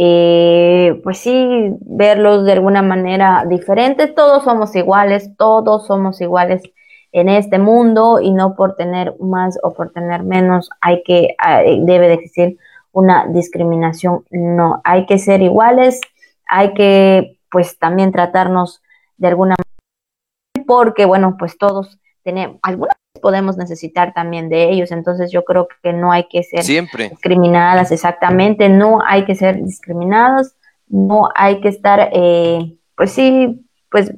[0.00, 4.06] eh, pues sí, verlos de alguna manera diferente.
[4.06, 6.62] Todos somos iguales, todos somos iguales
[7.10, 11.78] en este mundo y no por tener más o por tener menos hay que, eh,
[11.82, 12.58] debe de existir
[12.92, 14.24] una discriminación.
[14.30, 16.00] No, hay que ser iguales,
[16.46, 18.80] hay que pues también tratarnos
[19.16, 25.30] de alguna manera, porque bueno, pues todos tenemos, algunas podemos necesitar también de ellos, entonces
[25.30, 27.10] yo creo que no hay que ser Siempre.
[27.10, 30.54] discriminadas exactamente, no hay que ser discriminados,
[30.88, 34.12] no hay que estar, eh, pues sí, pues,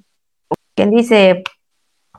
[0.74, 1.42] quien dice,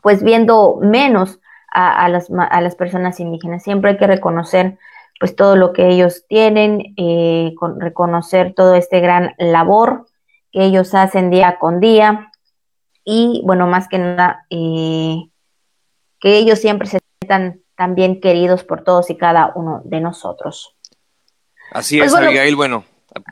[0.02, 1.39] pues viendo menos
[1.74, 4.78] a, las, a las personas indígenas, siempre hay que reconocer
[5.22, 10.08] pues todo lo que ellos tienen, eh, con reconocer todo este gran labor
[10.52, 12.32] que ellos hacen día con día.
[13.06, 15.30] Y bueno, más que nada, eh,
[16.22, 20.76] que ellos siempre se sientan también queridos por todos y cada uno de nosotros.
[21.72, 22.86] Así pues es, Abigail, bueno.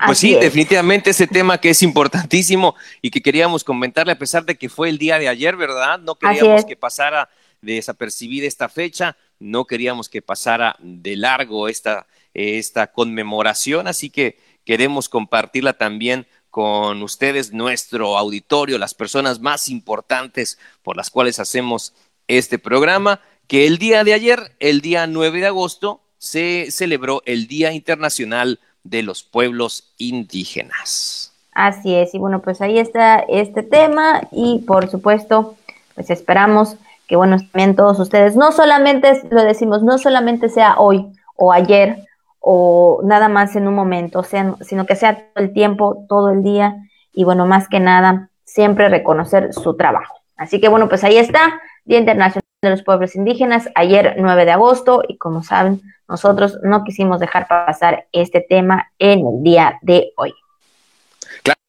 [0.05, 4.57] Pues sí, definitivamente ese tema que es importantísimo y que queríamos comentarle a pesar de
[4.57, 5.99] que fue el día de ayer, ¿verdad?
[5.99, 7.29] No queríamos que pasara
[7.61, 15.09] desapercibida esta fecha no queríamos que pasara de largo esta, esta conmemoración, así que queremos
[15.09, 21.93] compartirla también con ustedes, nuestro auditorio, las personas más importantes por las cuales hacemos
[22.29, 27.47] este programa, que el día de ayer, el día 9 de agosto, se celebró el
[27.47, 31.33] Día Internacional de los Pueblos Indígenas.
[31.53, 35.57] Así es, y bueno, pues ahí está este tema y por supuesto,
[35.95, 41.07] pues esperamos que bueno, también todos ustedes, no solamente lo decimos, no solamente sea hoy
[41.35, 41.97] o ayer
[42.39, 46.43] o nada más en un momento, sea, sino que sea todo el tiempo, todo el
[46.43, 46.75] día
[47.11, 50.15] y bueno, más que nada, siempre reconocer su trabajo.
[50.37, 51.59] Así que bueno, pues ahí está,
[51.89, 56.83] Día Internacional de los Pueblos Indígenas, ayer 9 de agosto y como saben, nosotros no
[56.83, 60.31] quisimos dejar pasar este tema en el día de hoy.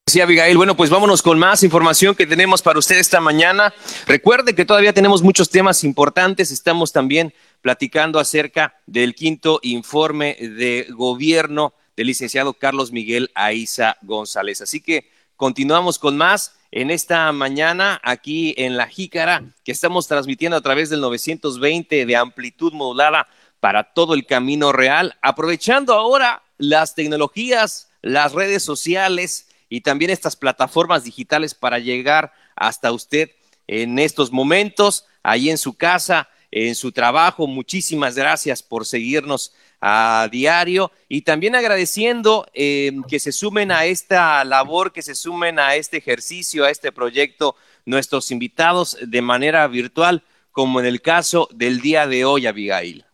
[0.06, 0.58] Sí, Abigail.
[0.58, 3.72] Bueno, pues vámonos con más información que tenemos para usted esta mañana.
[4.06, 6.50] Recuerde que todavía tenemos muchos temas importantes.
[6.50, 14.60] Estamos también platicando acerca del quinto informe de gobierno del licenciado Carlos Miguel Aiza González.
[14.60, 20.56] Así que continuamos con más en esta mañana aquí en La Jícara, que estamos transmitiendo
[20.56, 23.26] a través del 920 de amplitud modulada
[23.58, 30.36] para todo el camino real, aprovechando ahora las tecnologías, las redes sociales y también estas
[30.36, 33.30] plataformas digitales para llegar hasta usted
[33.66, 37.46] en estos momentos, ahí en su casa, en su trabajo.
[37.46, 44.44] Muchísimas gracias por seguirnos a diario y también agradeciendo eh, que se sumen a esta
[44.44, 50.22] labor, que se sumen a este ejercicio, a este proyecto, nuestros invitados de manera virtual,
[50.52, 53.04] como en el caso del día de hoy, Abigail.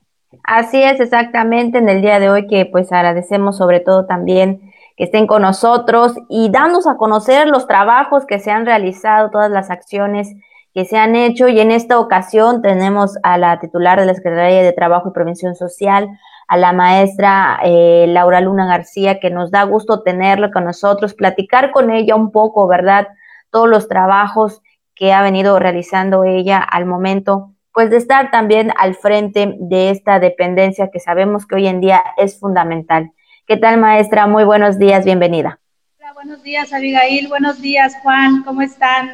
[0.42, 5.04] Así es, exactamente, en el día de hoy que pues agradecemos sobre todo también que
[5.04, 9.70] estén con nosotros y dándonos a conocer los trabajos que se han realizado, todas las
[9.70, 10.34] acciones
[10.74, 11.48] que se han hecho.
[11.48, 15.54] Y en esta ocasión tenemos a la titular de la Secretaría de Trabajo y Prevención
[15.54, 16.08] Social,
[16.48, 21.72] a la maestra eh, Laura Luna García, que nos da gusto tenerla con nosotros, platicar
[21.72, 23.08] con ella un poco, ¿verdad?
[23.50, 24.62] Todos los trabajos
[24.94, 30.18] que ha venido realizando ella al momento, pues de estar también al frente de esta
[30.18, 33.12] dependencia que sabemos que hoy en día es fundamental.
[33.46, 34.26] ¿Qué tal, maestra?
[34.26, 35.60] Muy buenos días, bienvenida.
[35.98, 37.28] Hola, buenos días, Abigail.
[37.28, 38.42] Buenos días, Juan.
[38.44, 39.10] ¿Cómo están?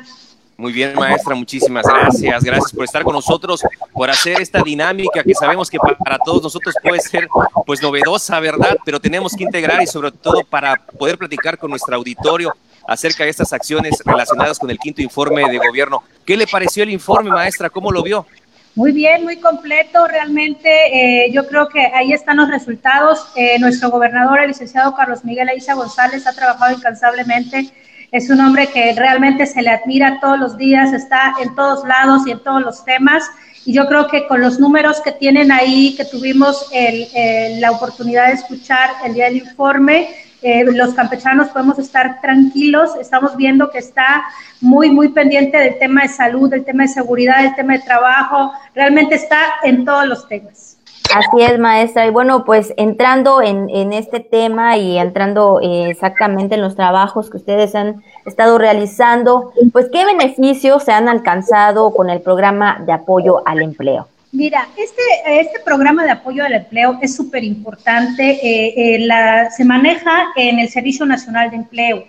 [0.57, 2.45] Muy bien, maestra, muchísimas gracias.
[2.45, 6.75] Gracias por estar con nosotros, por hacer esta dinámica que sabemos que para todos nosotros
[6.83, 7.29] puede ser
[7.67, 8.77] pues novedosa, ¿verdad?
[8.85, 12.55] Pero tenemos que integrar y sobre todo para poder platicar con nuestro auditorio
[12.87, 16.03] acerca de estas acciones relacionadas con el quinto informe de gobierno.
[16.25, 17.71] ¿Qué le pareció el informe, maestra?
[17.71, 18.27] ¿Cómo lo vio?
[18.75, 20.07] Muy bien, muy completo.
[20.07, 23.27] Realmente eh, yo creo que ahí están los resultados.
[23.37, 27.71] Eh, nuestro gobernador, el licenciado Carlos Miguel Aiza González, ha trabajado incansablemente.
[28.13, 32.27] Es un hombre que realmente se le admira todos los días, está en todos lados
[32.27, 33.25] y en todos los temas.
[33.65, 36.71] Y yo creo que con los números que tienen ahí, que tuvimos
[37.59, 40.09] la oportunidad de escuchar el día del informe,
[40.43, 44.25] eh, los campechanos podemos estar tranquilos, estamos viendo que está
[44.61, 48.53] muy, muy pendiente del tema de salud, del tema de seguridad, del tema de trabajo,
[48.75, 50.72] realmente está en todos los temas.
[51.15, 52.07] Así es, maestra.
[52.07, 57.37] Y bueno, pues entrando en, este tema y entrando eh, exactamente en los trabajos que
[57.37, 63.47] ustedes han estado realizando, pues qué beneficios se han alcanzado con el programa de apoyo
[63.47, 64.09] al empleo.
[64.33, 68.31] Mira, este, este programa de apoyo al empleo es súper importante.
[68.43, 72.05] Eh, eh, se maneja en el Servicio Nacional de Empleo.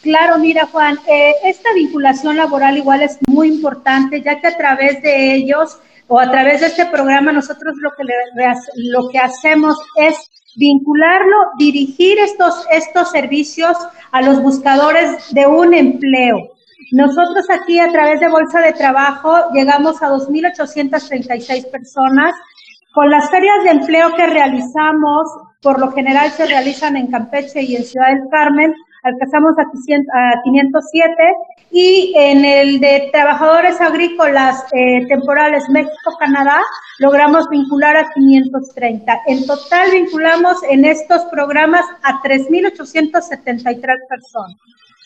[0.03, 5.03] Claro, mira Juan, eh, esta vinculación laboral igual es muy importante, ya que a través
[5.03, 5.79] de ellos
[6.09, 8.05] o a través de este programa nosotros lo que,
[8.77, 10.17] lo que hacemos es
[10.57, 13.77] vincularlo, dirigir estos, estos servicios
[14.11, 16.51] a los buscadores de un empleo.
[16.93, 22.35] Nosotros aquí a través de Bolsa de Trabajo llegamos a 2.836 personas.
[22.95, 25.29] Con las ferias de empleo que realizamos,
[25.61, 28.75] por lo general se realizan en Campeche y en Ciudad del Carmen,
[29.09, 31.15] alcanzamos a 507
[31.71, 36.61] y en el de trabajadores agrícolas eh, temporales México-Canadá
[36.99, 39.21] logramos vincular a 530.
[39.27, 44.57] En total vinculamos en estos programas a 3.873 personas.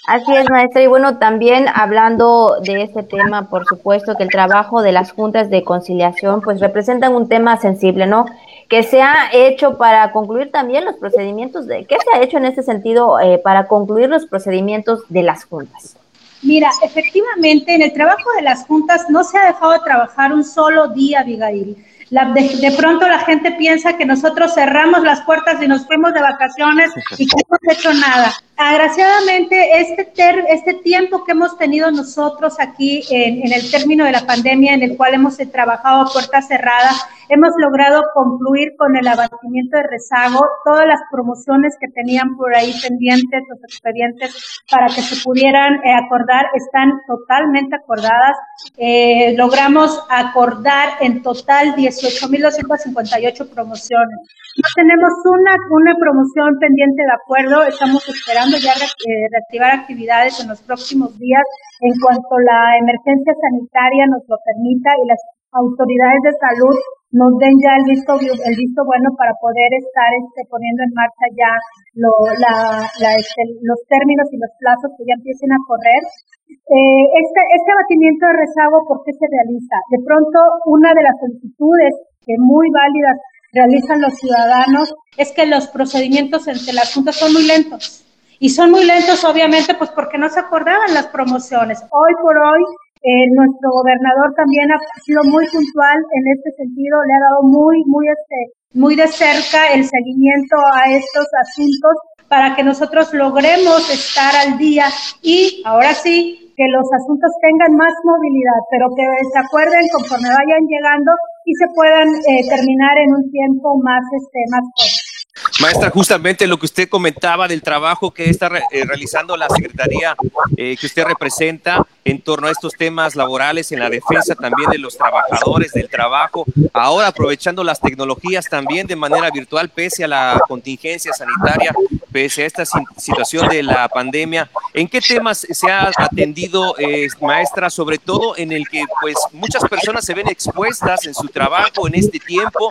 [0.08, 0.82] Así es, maestra.
[0.82, 5.48] Y bueno, también hablando de este tema, por supuesto que el trabajo de las juntas
[5.48, 8.26] de conciliación pues representan un tema sensible, ¿no?
[8.72, 12.46] Que se ha hecho para concluir también los procedimientos de qué se ha hecho en
[12.46, 15.94] ese sentido eh, para concluir los procedimientos de las juntas.
[16.40, 20.42] Mira, efectivamente, en el trabajo de las juntas no se ha dejado de trabajar un
[20.42, 21.84] solo día, Abigail.
[22.08, 26.92] de, pronto la gente piensa que nosotros cerramos las puertas y nos fuimos de vacaciones
[27.18, 28.32] y que no hemos hecho nada.
[28.64, 30.12] Agraciadamente, este,
[30.50, 34.84] este tiempo que hemos tenido nosotros aquí en, en, el término de la pandemia, en
[34.84, 40.40] el cual hemos trabajado a puertas cerradas, hemos logrado concluir con el abatimiento de rezago
[40.64, 45.94] todas las promociones que tenían por ahí pendientes, los expedientes para que se pudieran eh,
[46.04, 48.36] acordar, están totalmente acordadas.
[48.76, 54.18] Eh, logramos acordar en total 18.258 promociones.
[54.54, 60.48] No tenemos una, una promoción pendiente de acuerdo, estamos esperando ya eh, reactivar actividades en
[60.48, 61.44] los próximos días
[61.80, 65.20] en cuanto la emergencia sanitaria nos lo permita y las
[65.52, 66.76] autoridades de salud
[67.12, 71.26] nos den ya el visto, el visto bueno para poder estar este, poniendo en marcha
[71.36, 71.52] ya
[72.00, 72.08] lo,
[72.40, 76.02] la, este, los términos y los plazos que ya empiecen a correr.
[76.48, 79.76] Eh, este, este abatimiento de rezago, ¿por qué se realiza?
[79.92, 80.38] De pronto,
[80.72, 81.92] una de las solicitudes
[82.24, 83.16] que muy válidas
[83.52, 88.01] realizan los ciudadanos es que los procedimientos entre las juntas son muy lentos.
[88.42, 91.78] Y son muy lentos, obviamente, pues porque no se acordaban las promociones.
[91.78, 92.62] Hoy por hoy,
[92.98, 97.78] eh, nuestro gobernador también ha sido muy puntual en este sentido, le ha dado muy,
[97.86, 98.38] muy, este,
[98.74, 101.94] muy de cerca el seguimiento a estos asuntos
[102.26, 104.86] para que nosotros logremos estar al día
[105.22, 110.66] y ahora sí que los asuntos tengan más movilidad, pero que se acuerden conforme vayan
[110.66, 111.12] llegando
[111.46, 115.11] y se puedan eh, terminar en un tiempo más, este, más corto.
[115.60, 120.14] Maestra, justamente lo que usted comentaba del trabajo que está eh, realizando la Secretaría
[120.56, 124.78] eh, que usted representa en torno a estos temas laborales, en la defensa también de
[124.78, 130.42] los trabajadores, del trabajo, ahora aprovechando las tecnologías también de manera virtual, pese a la
[130.48, 131.72] contingencia sanitaria,
[132.10, 132.64] pese a esta
[132.96, 134.50] situación de la pandemia.
[134.74, 139.62] ¿En qué temas se ha atendido, eh, maestra, sobre todo en el que pues muchas
[139.68, 142.70] personas se ven expuestas en su trabajo en este tiempo,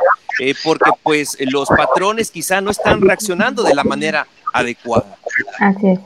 [0.64, 5.16] porque pues los patrones quizá no están reaccionando de la manera adecuada?
[5.60, 6.00] Así es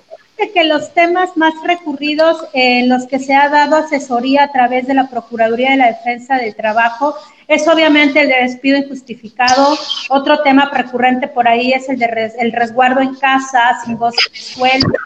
[0.53, 4.93] que los temas más recurridos en los que se ha dado asesoría a través de
[4.93, 7.15] la Procuraduría de la Defensa del Trabajo
[7.47, 9.77] es obviamente el de despido injustificado.
[10.09, 14.39] Otro tema recurrente por ahí es el de el resguardo en casa sin goce de
[14.39, 14.99] sueldo,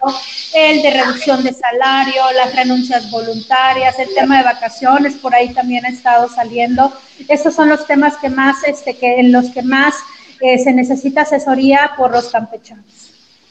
[0.55, 5.85] el de reducción de salario, las renuncias voluntarias, el tema de vacaciones, por ahí también
[5.85, 6.91] ha estado saliendo.
[7.27, 9.93] Esos son los temas que más, este, que en los que más
[10.41, 12.85] eh, se necesita asesoría por los campechanos.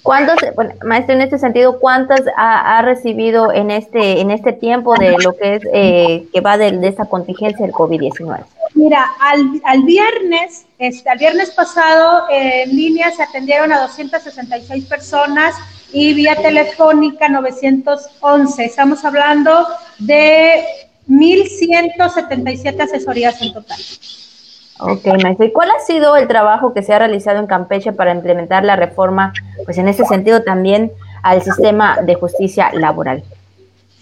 [0.03, 5.17] ¿Cuántos, bueno, maestro, en este sentido, cuántas ha, recibido en este en este tiempo de
[5.23, 8.45] lo que es eh, que va de, esta contingencia del COVID-19?
[8.75, 15.55] Mira, al, al viernes, este, al viernes pasado en línea se atendieron a 266 personas
[15.93, 18.65] y vía telefónica 911.
[18.65, 19.67] Estamos hablando
[19.99, 20.65] de
[21.09, 23.79] 1.177 asesorías en total.
[24.81, 25.47] Ok, maestro.
[25.47, 28.77] ¿Y cuál ha sido el trabajo que se ha realizado en Campeche para implementar la
[28.77, 29.33] reforma,
[29.65, 33.25] pues en ese sentido también al sistema de justicia laboral?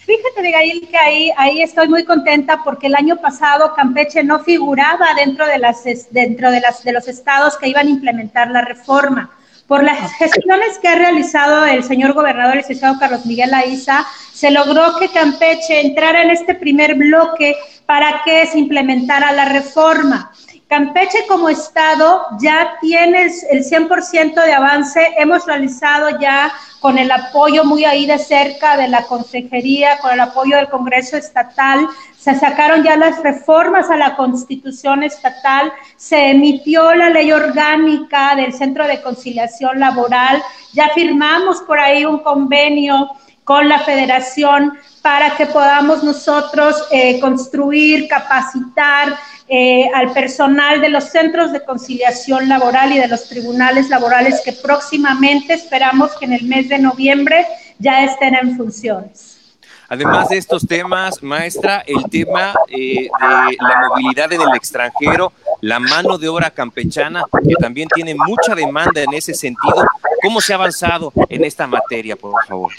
[0.07, 5.07] Fíjate, Miguel, que ahí, ahí estoy muy contenta porque el año pasado Campeche no figuraba
[5.15, 9.31] dentro de las dentro de las de los estados que iban a implementar la reforma.
[9.67, 14.49] Por las gestiones que ha realizado el señor gobernador, el licenciado Carlos Miguel Aiza, se
[14.49, 17.53] logró que Campeche entrara en este primer bloque
[17.85, 20.31] para que se implementara la reforma.
[20.67, 25.01] Campeche como estado ya tiene el 100% de avance.
[25.17, 26.51] Hemos realizado ya
[26.81, 31.15] con el apoyo muy ahí de cerca de la consejería, con el apoyo del Congreso
[31.15, 31.87] Estatal,
[32.17, 38.53] se sacaron ya las reformas a la Constitución Estatal, se emitió la ley orgánica del
[38.53, 40.43] Centro de Conciliación Laboral,
[40.73, 43.09] ya firmamos por ahí un convenio
[43.43, 49.17] con la Federación para que podamos nosotros eh, construir, capacitar,
[49.49, 54.51] eh, al personal de los centros de conciliación laboral y de los tribunales laborales que
[54.51, 57.45] próximamente esperamos que en el mes de noviembre
[57.79, 59.37] ya estén en funciones.
[59.89, 65.31] Además de estos temas, maestra, el tema eh, de la movilidad en el extranjero,
[65.61, 69.85] la mano de obra campechana, que también tiene mucha demanda en ese sentido.
[70.21, 72.73] ¿Cómo se ha avanzado en esta materia, por favor?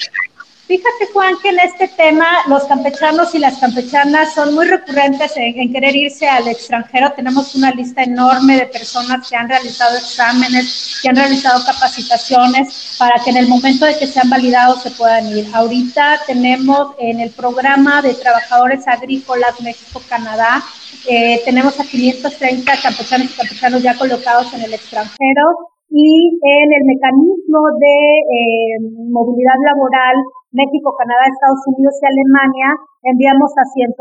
[0.69, 5.73] Fíjate, Juan, que en este tema los campechanos y las campechanas son muy recurrentes en,
[5.73, 7.11] querer irse al extranjero.
[7.13, 13.15] Tenemos una lista enorme de personas que han realizado exámenes, que han realizado capacitaciones para
[13.25, 15.47] que en el momento de que sean validados se puedan ir.
[15.55, 20.63] Ahorita tenemos en el programa de trabajadores agrícolas México-Canadá,
[21.09, 25.45] eh, tenemos a 530 campechanos y campechanos ya colocados en el extranjero
[25.91, 30.17] y en el mecanismo de eh, movilidad laboral
[30.53, 32.69] México, Canadá, Estados Unidos y Alemania,
[33.05, 34.01] enviamos a 133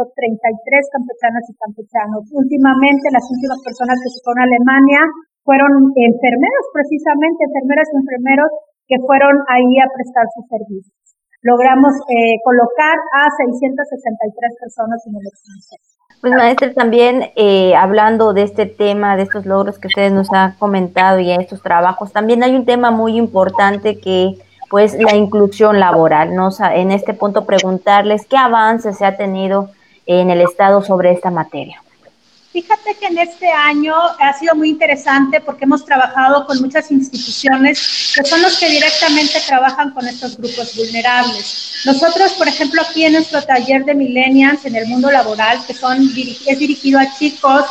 [0.95, 2.23] campechanas y campechanos.
[2.31, 5.01] Últimamente, las últimas personas que se fueron a Alemania
[5.43, 8.51] fueron enfermeros, precisamente, enfermeras y enfermeros
[8.87, 10.95] que fueron ahí a prestar sus servicios.
[11.43, 15.83] Logramos eh, colocar a 663 personas en el extranjero.
[16.19, 20.55] Pues maestra, también eh, hablando de este tema, de estos logros que ustedes nos han
[20.57, 24.33] comentado y estos trabajos, también hay un tema muy importante que
[24.69, 26.35] pues la inclusión laboral.
[26.35, 26.49] ¿no?
[26.73, 29.71] En este punto preguntarles qué avances se ha tenido
[30.05, 31.81] en el Estado sobre esta materia.
[32.57, 38.15] Fíjate que en este año ha sido muy interesante porque hemos trabajado con muchas instituciones
[38.15, 41.83] que son los que directamente trabajan con estos grupos vulnerables.
[41.85, 46.01] Nosotros, por ejemplo, aquí en nuestro taller de millennials en el mundo laboral, que son,
[46.01, 47.65] es dirigido a chicos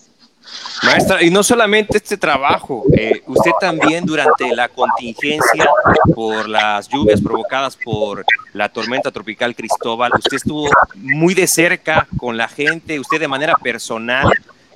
[0.83, 5.67] Maestra, y no solamente este trabajo, eh, usted también durante la contingencia
[6.13, 8.23] por las lluvias provocadas por
[8.53, 13.55] la tormenta tropical Cristóbal, usted estuvo muy de cerca con la gente, usted de manera
[13.55, 14.31] personal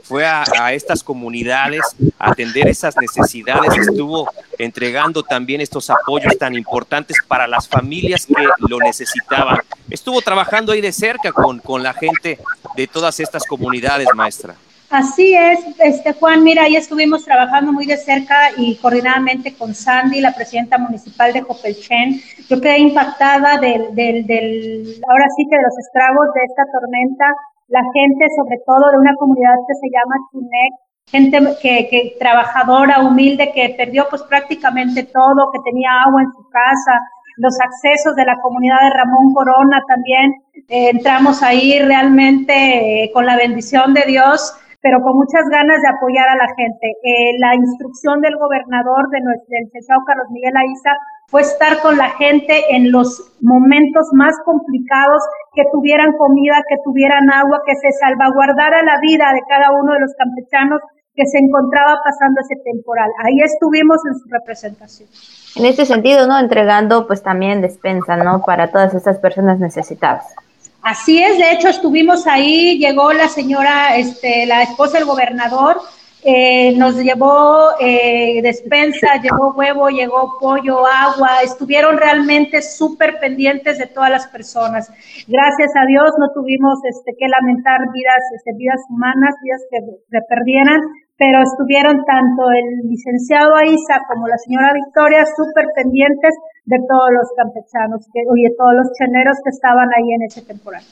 [0.09, 1.82] fue a, estas comunidades
[2.17, 8.47] a atender esas necesidades, estuvo entregando también estos apoyos tan importantes para las familias que
[8.67, 9.59] lo necesitaban.
[9.88, 12.39] Estuvo trabajando ahí de cerca con, con la gente
[12.76, 14.55] de todas estas comunidades, maestra.
[14.90, 20.20] Así es, este Juan, mira, ahí estuvimos trabajando muy de cerca y coordinadamente con Sandy,
[20.20, 22.20] la presidenta municipal de Copelchen.
[22.50, 27.26] Yo quedé impactada del, del, del, ahora sí que de los estragos de esta tormenta
[27.68, 30.74] la gente, sobre todo de una comunidad que se llama Chunec,
[31.06, 36.50] gente que, que trabajadora, humilde, que perdió pues prácticamente todo, que tenía agua en su
[36.50, 37.00] casa,
[37.38, 40.34] los accesos de la comunidad de Ramón Corona también.
[40.68, 45.90] Eh, entramos ahí realmente eh, con la bendición de Dios, pero con muchas ganas de
[45.90, 46.88] apoyar a la gente.
[47.04, 50.94] Eh, la instrucción del gobernador de nuestro, del licenciado Carlos Miguel Aiza
[51.28, 55.22] fue estar con la gente en los momentos más complicados,
[55.54, 60.00] que tuvieran comida, que tuvieran agua, que se salvaguardara la vida de cada uno de
[60.00, 60.82] los campechanos
[61.14, 63.12] que se encontraba pasando ese temporal.
[63.26, 65.10] Ahí estuvimos en su representación.
[65.58, 66.40] En este sentido, ¿no?
[66.40, 68.42] Entregando pues también despensa, ¿no?
[68.46, 70.34] Para todas estas personas necesitadas.
[70.82, 75.82] Así es, de hecho estuvimos ahí, llegó la señora, este, la esposa del gobernador,
[76.24, 83.88] eh, nos llevó eh, despensa, llegó huevo, llegó pollo, agua, estuvieron realmente súper pendientes de
[83.88, 84.90] todas las personas.
[85.28, 89.80] Gracias a Dios no tuvimos este, que lamentar vidas, este, vidas humanas, vidas que
[90.12, 90.82] se perdieran,
[91.18, 96.36] pero estuvieron tanto el licenciado Aiza como la señora Victoria súper pendientes
[96.70, 100.41] de todos los campechanos que, y de todos los cheneros que estaban ahí en ese
[100.43, 100.84] temporal.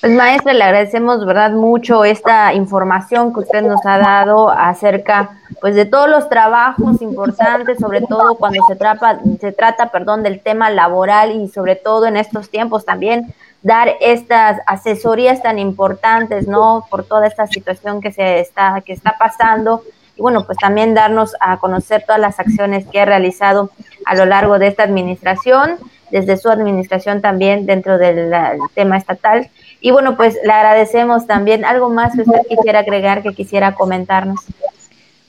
[0.00, 5.74] Pues maestra, le agradecemos verdad mucho esta información que usted nos ha dado acerca pues
[5.74, 10.70] de todos los trabajos importantes, sobre todo cuando se trata, se trata, perdón, del tema
[10.70, 16.86] laboral y sobre todo en estos tiempos también dar estas asesorías tan importantes, ¿no?
[16.88, 19.82] Por toda esta situación que se está que está pasando
[20.18, 23.70] y bueno, pues también darnos a conocer todas las acciones que ha realizado
[24.08, 25.76] a lo largo de esta administración,
[26.10, 28.32] desde su administración también dentro del
[28.74, 29.50] tema estatal
[29.80, 31.64] y bueno, pues le agradecemos también.
[31.64, 34.40] ¿Algo más que usted quisiera agregar, que quisiera comentarnos?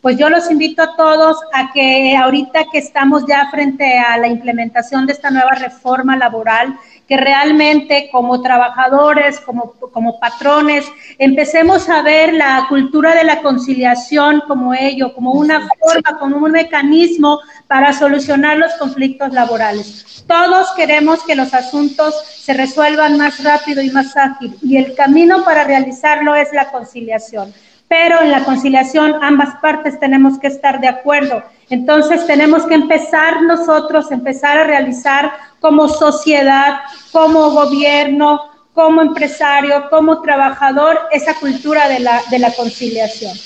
[0.01, 4.29] Pues yo los invito a todos a que ahorita que estamos ya frente a la
[4.29, 6.73] implementación de esta nueva reforma laboral,
[7.05, 10.85] que realmente como trabajadores, como, como patrones,
[11.17, 16.51] empecemos a ver la cultura de la conciliación como ello, como una forma, como un
[16.53, 17.39] mecanismo
[17.69, 20.23] para solucionar los conflictos laborales.
[20.27, 25.45] Todos queremos que los asuntos se resuelvan más rápido y más ágil y el camino
[25.45, 27.53] para realizarlo es la conciliación.
[27.87, 31.43] Pero en la conciliación ambas partes tenemos que estar de acuerdo.
[31.69, 36.79] Entonces tenemos que empezar nosotros, empezar a realizar como sociedad,
[37.11, 38.41] como gobierno,
[38.73, 43.37] como empresario, como trabajador, esa cultura de la, de la conciliación.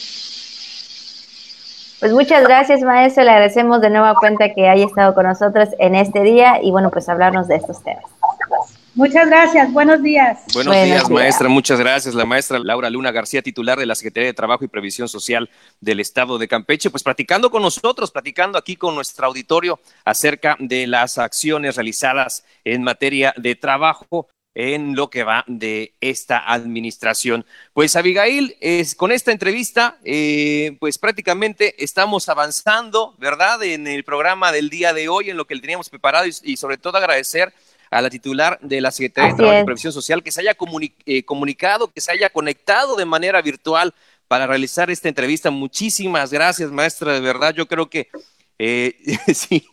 [2.04, 3.24] Pues muchas gracias, maestro.
[3.24, 6.92] Le agradecemos de nueva cuenta que haya estado con nosotros en este día y bueno,
[6.92, 8.04] pues hablarnos de estos temas.
[8.94, 10.40] Muchas gracias, buenos días.
[10.54, 12.14] Buenos, días, maestra, muchas gracias.
[12.14, 15.50] La maestra Laura Luna García, titular de la Secretaría de Trabajo y Previsión Social
[15.80, 20.86] del Estado de Campeche, pues platicando con nosotros, platicando aquí con nuestro auditorio acerca de
[20.88, 27.46] las acciones realizadas en materia de trabajo en lo que va de esta administración.
[27.74, 33.64] Pues Abigail, es, con esta entrevista, eh, pues prácticamente estamos avanzando, ¿verdad?
[33.64, 36.78] En el programa del día de hoy, en lo que le teníamos preparado y sobre
[36.78, 37.54] todo agradecer
[37.94, 40.56] a la titular de la Secretaría de Trabajo y Previsión Social que se haya
[41.06, 43.94] eh, comunicado, que se haya conectado de manera virtual
[44.28, 45.52] para realizar esta entrevista.
[45.52, 47.54] Muchísimas gracias, maestra, de verdad.
[47.54, 48.10] Yo creo que
[48.60, 48.96] eh,
[49.34, 49.68] si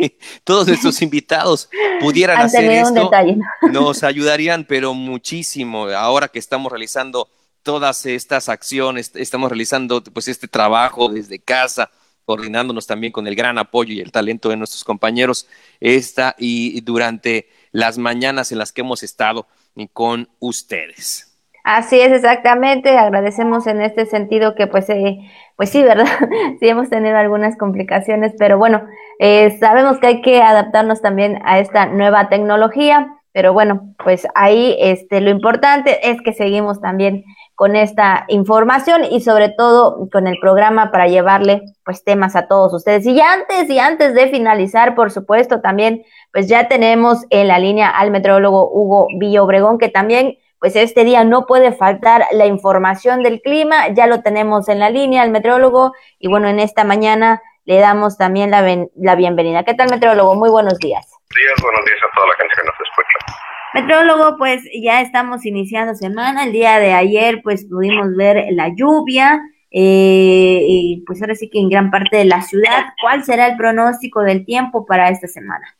[0.44, 1.68] todos nuestros invitados
[2.00, 3.10] pudieran hacer esto,
[3.72, 5.88] nos ayudarían, pero muchísimo.
[5.88, 7.28] Ahora que estamos realizando
[7.62, 11.90] todas estas acciones, estamos realizando pues este trabajo desde casa,
[12.24, 15.46] coordinándonos también con el gran apoyo y el talento de nuestros compañeros,
[15.80, 19.46] esta y durante las mañanas en las que hemos estado
[19.92, 21.29] con ustedes.
[21.72, 22.98] Así es, exactamente.
[22.98, 25.20] Agradecemos en este sentido que, pues, eh,
[25.54, 26.04] pues sí, ¿verdad?
[26.58, 28.82] sí hemos tenido algunas complicaciones, pero bueno,
[29.20, 34.76] eh, sabemos que hay que adaptarnos también a esta nueva tecnología, pero bueno, pues ahí
[34.80, 37.22] este, lo importante es que seguimos también
[37.54, 42.74] con esta información y sobre todo con el programa para llevarle pues temas a todos
[42.74, 43.06] ustedes.
[43.06, 46.02] Y antes y antes de finalizar, por supuesto, también
[46.32, 51.04] pues ya tenemos en la línea al metrólogo Hugo Villa Obregón, que también pues este
[51.04, 53.88] día no puede faltar la información del clima.
[53.88, 58.18] Ya lo tenemos en la línea, el meteorólogo, y bueno, en esta mañana le damos
[58.18, 58.62] también la,
[58.94, 59.64] la bienvenida.
[59.64, 60.34] ¿Qué tal, meteorólogo?
[60.34, 61.06] Muy buenos días.
[61.34, 63.40] Días, buenos días a toda la gente que nos escucha.
[63.72, 66.44] Meteorólogo, pues ya estamos iniciando semana.
[66.44, 69.40] El día de ayer, pues pudimos ver la lluvia.
[69.70, 73.56] Eh, y pues ahora sí que en gran parte de la ciudad, ¿cuál será el
[73.56, 75.76] pronóstico del tiempo para esta semana?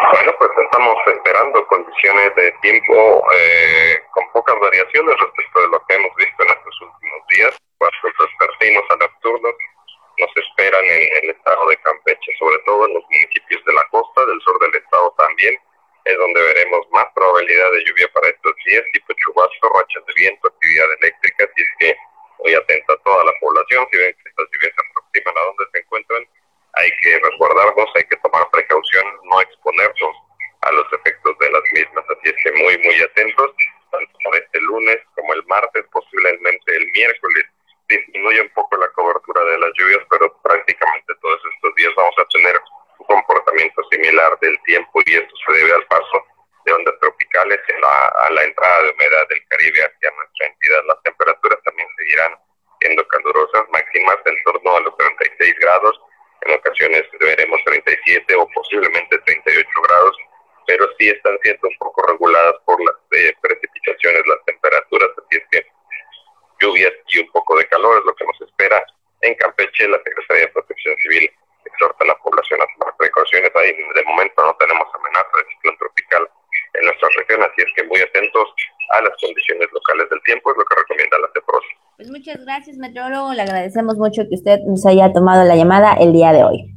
[0.00, 5.94] Bueno, pues estamos esperando condiciones de tiempo eh, con pocas variaciones respecto de lo que
[5.94, 7.56] hemos visto en estos últimos días.
[7.76, 9.54] Cuando los a nocturnos
[10.18, 14.24] nos esperan en el estado de Campeche, sobre todo en los municipios de la costa,
[14.24, 15.58] del sur del estado también,
[16.04, 20.48] es donde veremos más probabilidad de lluvia para estos días, tipo chubasco, rachas de viento,
[20.48, 21.96] actividad eléctrica, y es que
[22.38, 25.64] muy atenta a toda la población, si ven que estas lluvias se aproximan a donde
[25.72, 26.26] se encuentran,
[26.74, 30.16] hay que resguardarnos, hay que tomar precaución, no exponernos
[30.62, 33.50] a los efectos de las mismas, así es que muy, muy atentos,
[33.90, 37.46] tanto por este lunes como el martes, posiblemente el miércoles,
[37.88, 42.24] disminuye un poco la cobertura de las lluvias, pero prácticamente todos estos días vamos a
[42.26, 42.60] tener
[42.98, 46.26] un comportamiento similar del tiempo y esto se debe al paso
[46.64, 50.84] de ondas tropicales en la, a la entrada de humedad del Caribe hacia nuestra entidad.
[50.86, 52.36] Las temperaturas también seguirán
[52.80, 56.00] siendo calurosas, máximas en torno a los 36 grados,
[56.42, 60.16] en ocasiones veremos 37 o posiblemente 38 grados,
[60.66, 65.44] pero sí están siendo un poco reguladas por las eh, precipitaciones, las temperaturas, así es
[65.50, 65.66] que
[66.60, 68.82] lluvias y un poco de calor es lo que nos espera.
[69.22, 71.30] En Campeche, la Secretaría de Protección Civil
[71.64, 73.50] exhorta a la población a tomar precauciones.
[73.54, 76.30] Ahí de momento no tenemos amenaza de ciclón tropical
[76.74, 78.48] en nuestra región, así es que muy atentos
[78.90, 81.64] a las condiciones locales del tiempo, es lo que recomienda la CEPROS.
[81.96, 83.34] Pues muchas gracias, meteorólogo.
[83.34, 86.74] Le agradecemos mucho que usted nos haya tomado la llamada el día de hoy.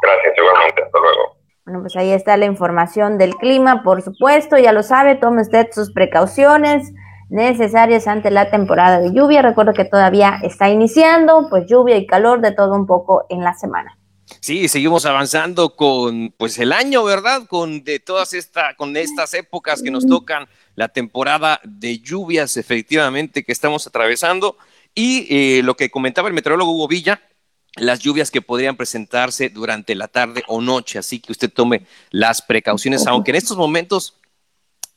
[0.00, 0.82] Gracias, igualmente.
[0.82, 1.36] Hasta luego.
[1.64, 5.68] Bueno, pues ahí está la información del clima, por supuesto, ya lo sabe, tome usted
[5.72, 6.92] sus precauciones
[7.28, 9.42] necesarias ante la temporada de lluvia.
[9.42, 13.54] Recuerdo que todavía está iniciando, pues lluvia y calor de todo un poco en la
[13.54, 13.96] semana.
[14.40, 17.42] Sí, seguimos avanzando con pues el año, ¿verdad?
[17.48, 23.44] Con de todas esta, con estas épocas que nos tocan la temporada de lluvias, efectivamente,
[23.44, 24.56] que estamos atravesando.
[25.00, 27.22] Y eh, lo que comentaba el meteorólogo Hugo Villa,
[27.76, 32.42] las lluvias que podrían presentarse durante la tarde o noche, así que usted tome las
[32.42, 34.20] precauciones, aunque en estos momentos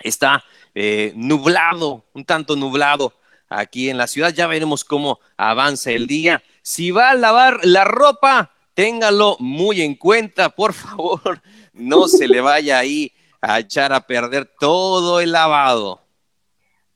[0.02, 0.44] está
[0.76, 3.14] eh, nublado, un tanto nublado
[3.48, 4.34] aquí en la ciudad.
[4.34, 6.44] Ya veremos cómo avanza el día.
[6.64, 11.42] Si va a lavar la ropa, téngalo muy en cuenta, por favor.
[11.72, 16.03] No se le vaya ahí a echar a perder todo el lavado.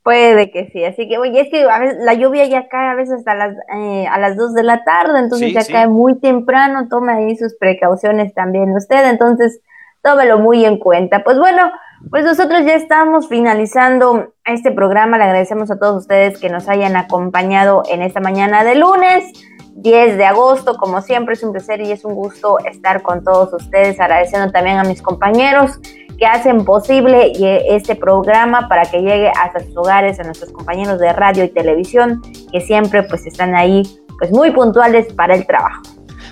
[0.07, 2.95] Puede que sí, así que, oye, es que a veces, la lluvia ya cae a
[2.95, 6.87] veces hasta las, eh, a las 2 de la tarde, entonces ya cae muy temprano,
[6.87, 9.59] tome ahí sus precauciones también usted, entonces
[10.01, 11.25] tómelo muy en cuenta.
[11.25, 11.73] Pues bueno,
[12.09, 15.17] pues nosotros ya estamos finalizando este programa.
[15.17, 19.33] Le agradecemos a todos ustedes que nos hayan acompañado en esta mañana de lunes,
[19.77, 20.75] 10 de agosto.
[20.77, 23.99] Como siempre es un placer y es un gusto estar con todos ustedes.
[23.99, 25.71] Agradeciendo también a mis compañeros
[26.17, 27.31] que hacen posible
[27.75, 32.21] este programa para que llegue hasta sus hogares, a nuestros compañeros de radio y televisión
[32.51, 33.83] que siempre pues están ahí
[34.17, 35.83] pues muy puntuales para el trabajo.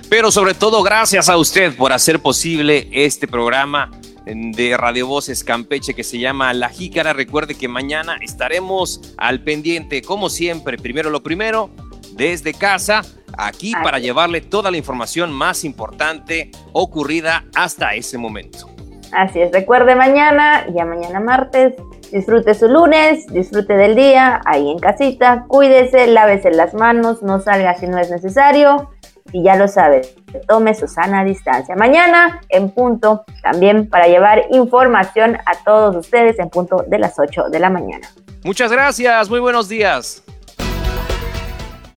[0.08, 3.90] Pero sobre todo gracias a usted por hacer posible este programa
[4.24, 7.12] de Radio Voces Campeche que se llama La Jícara.
[7.12, 11.70] Recuerde que mañana estaremos al pendiente, como siempre, primero lo primero,
[12.16, 13.02] desde casa,
[13.36, 18.68] aquí para llevarle toda la información más importante ocurrida hasta ese momento.
[19.12, 21.74] Así es, recuerde mañana, ya mañana martes,
[22.10, 27.74] disfrute su lunes, disfrute del día, ahí en casita, cuídese, lávese las manos, no salga
[27.74, 28.90] si no es necesario
[29.32, 30.02] y ya lo sabe,
[30.48, 31.76] tome su sana distancia.
[31.76, 37.48] Mañana en punto también para llevar información a todos ustedes en punto de las 8
[37.50, 38.08] de la mañana.
[38.44, 40.22] Muchas gracias, muy buenos días.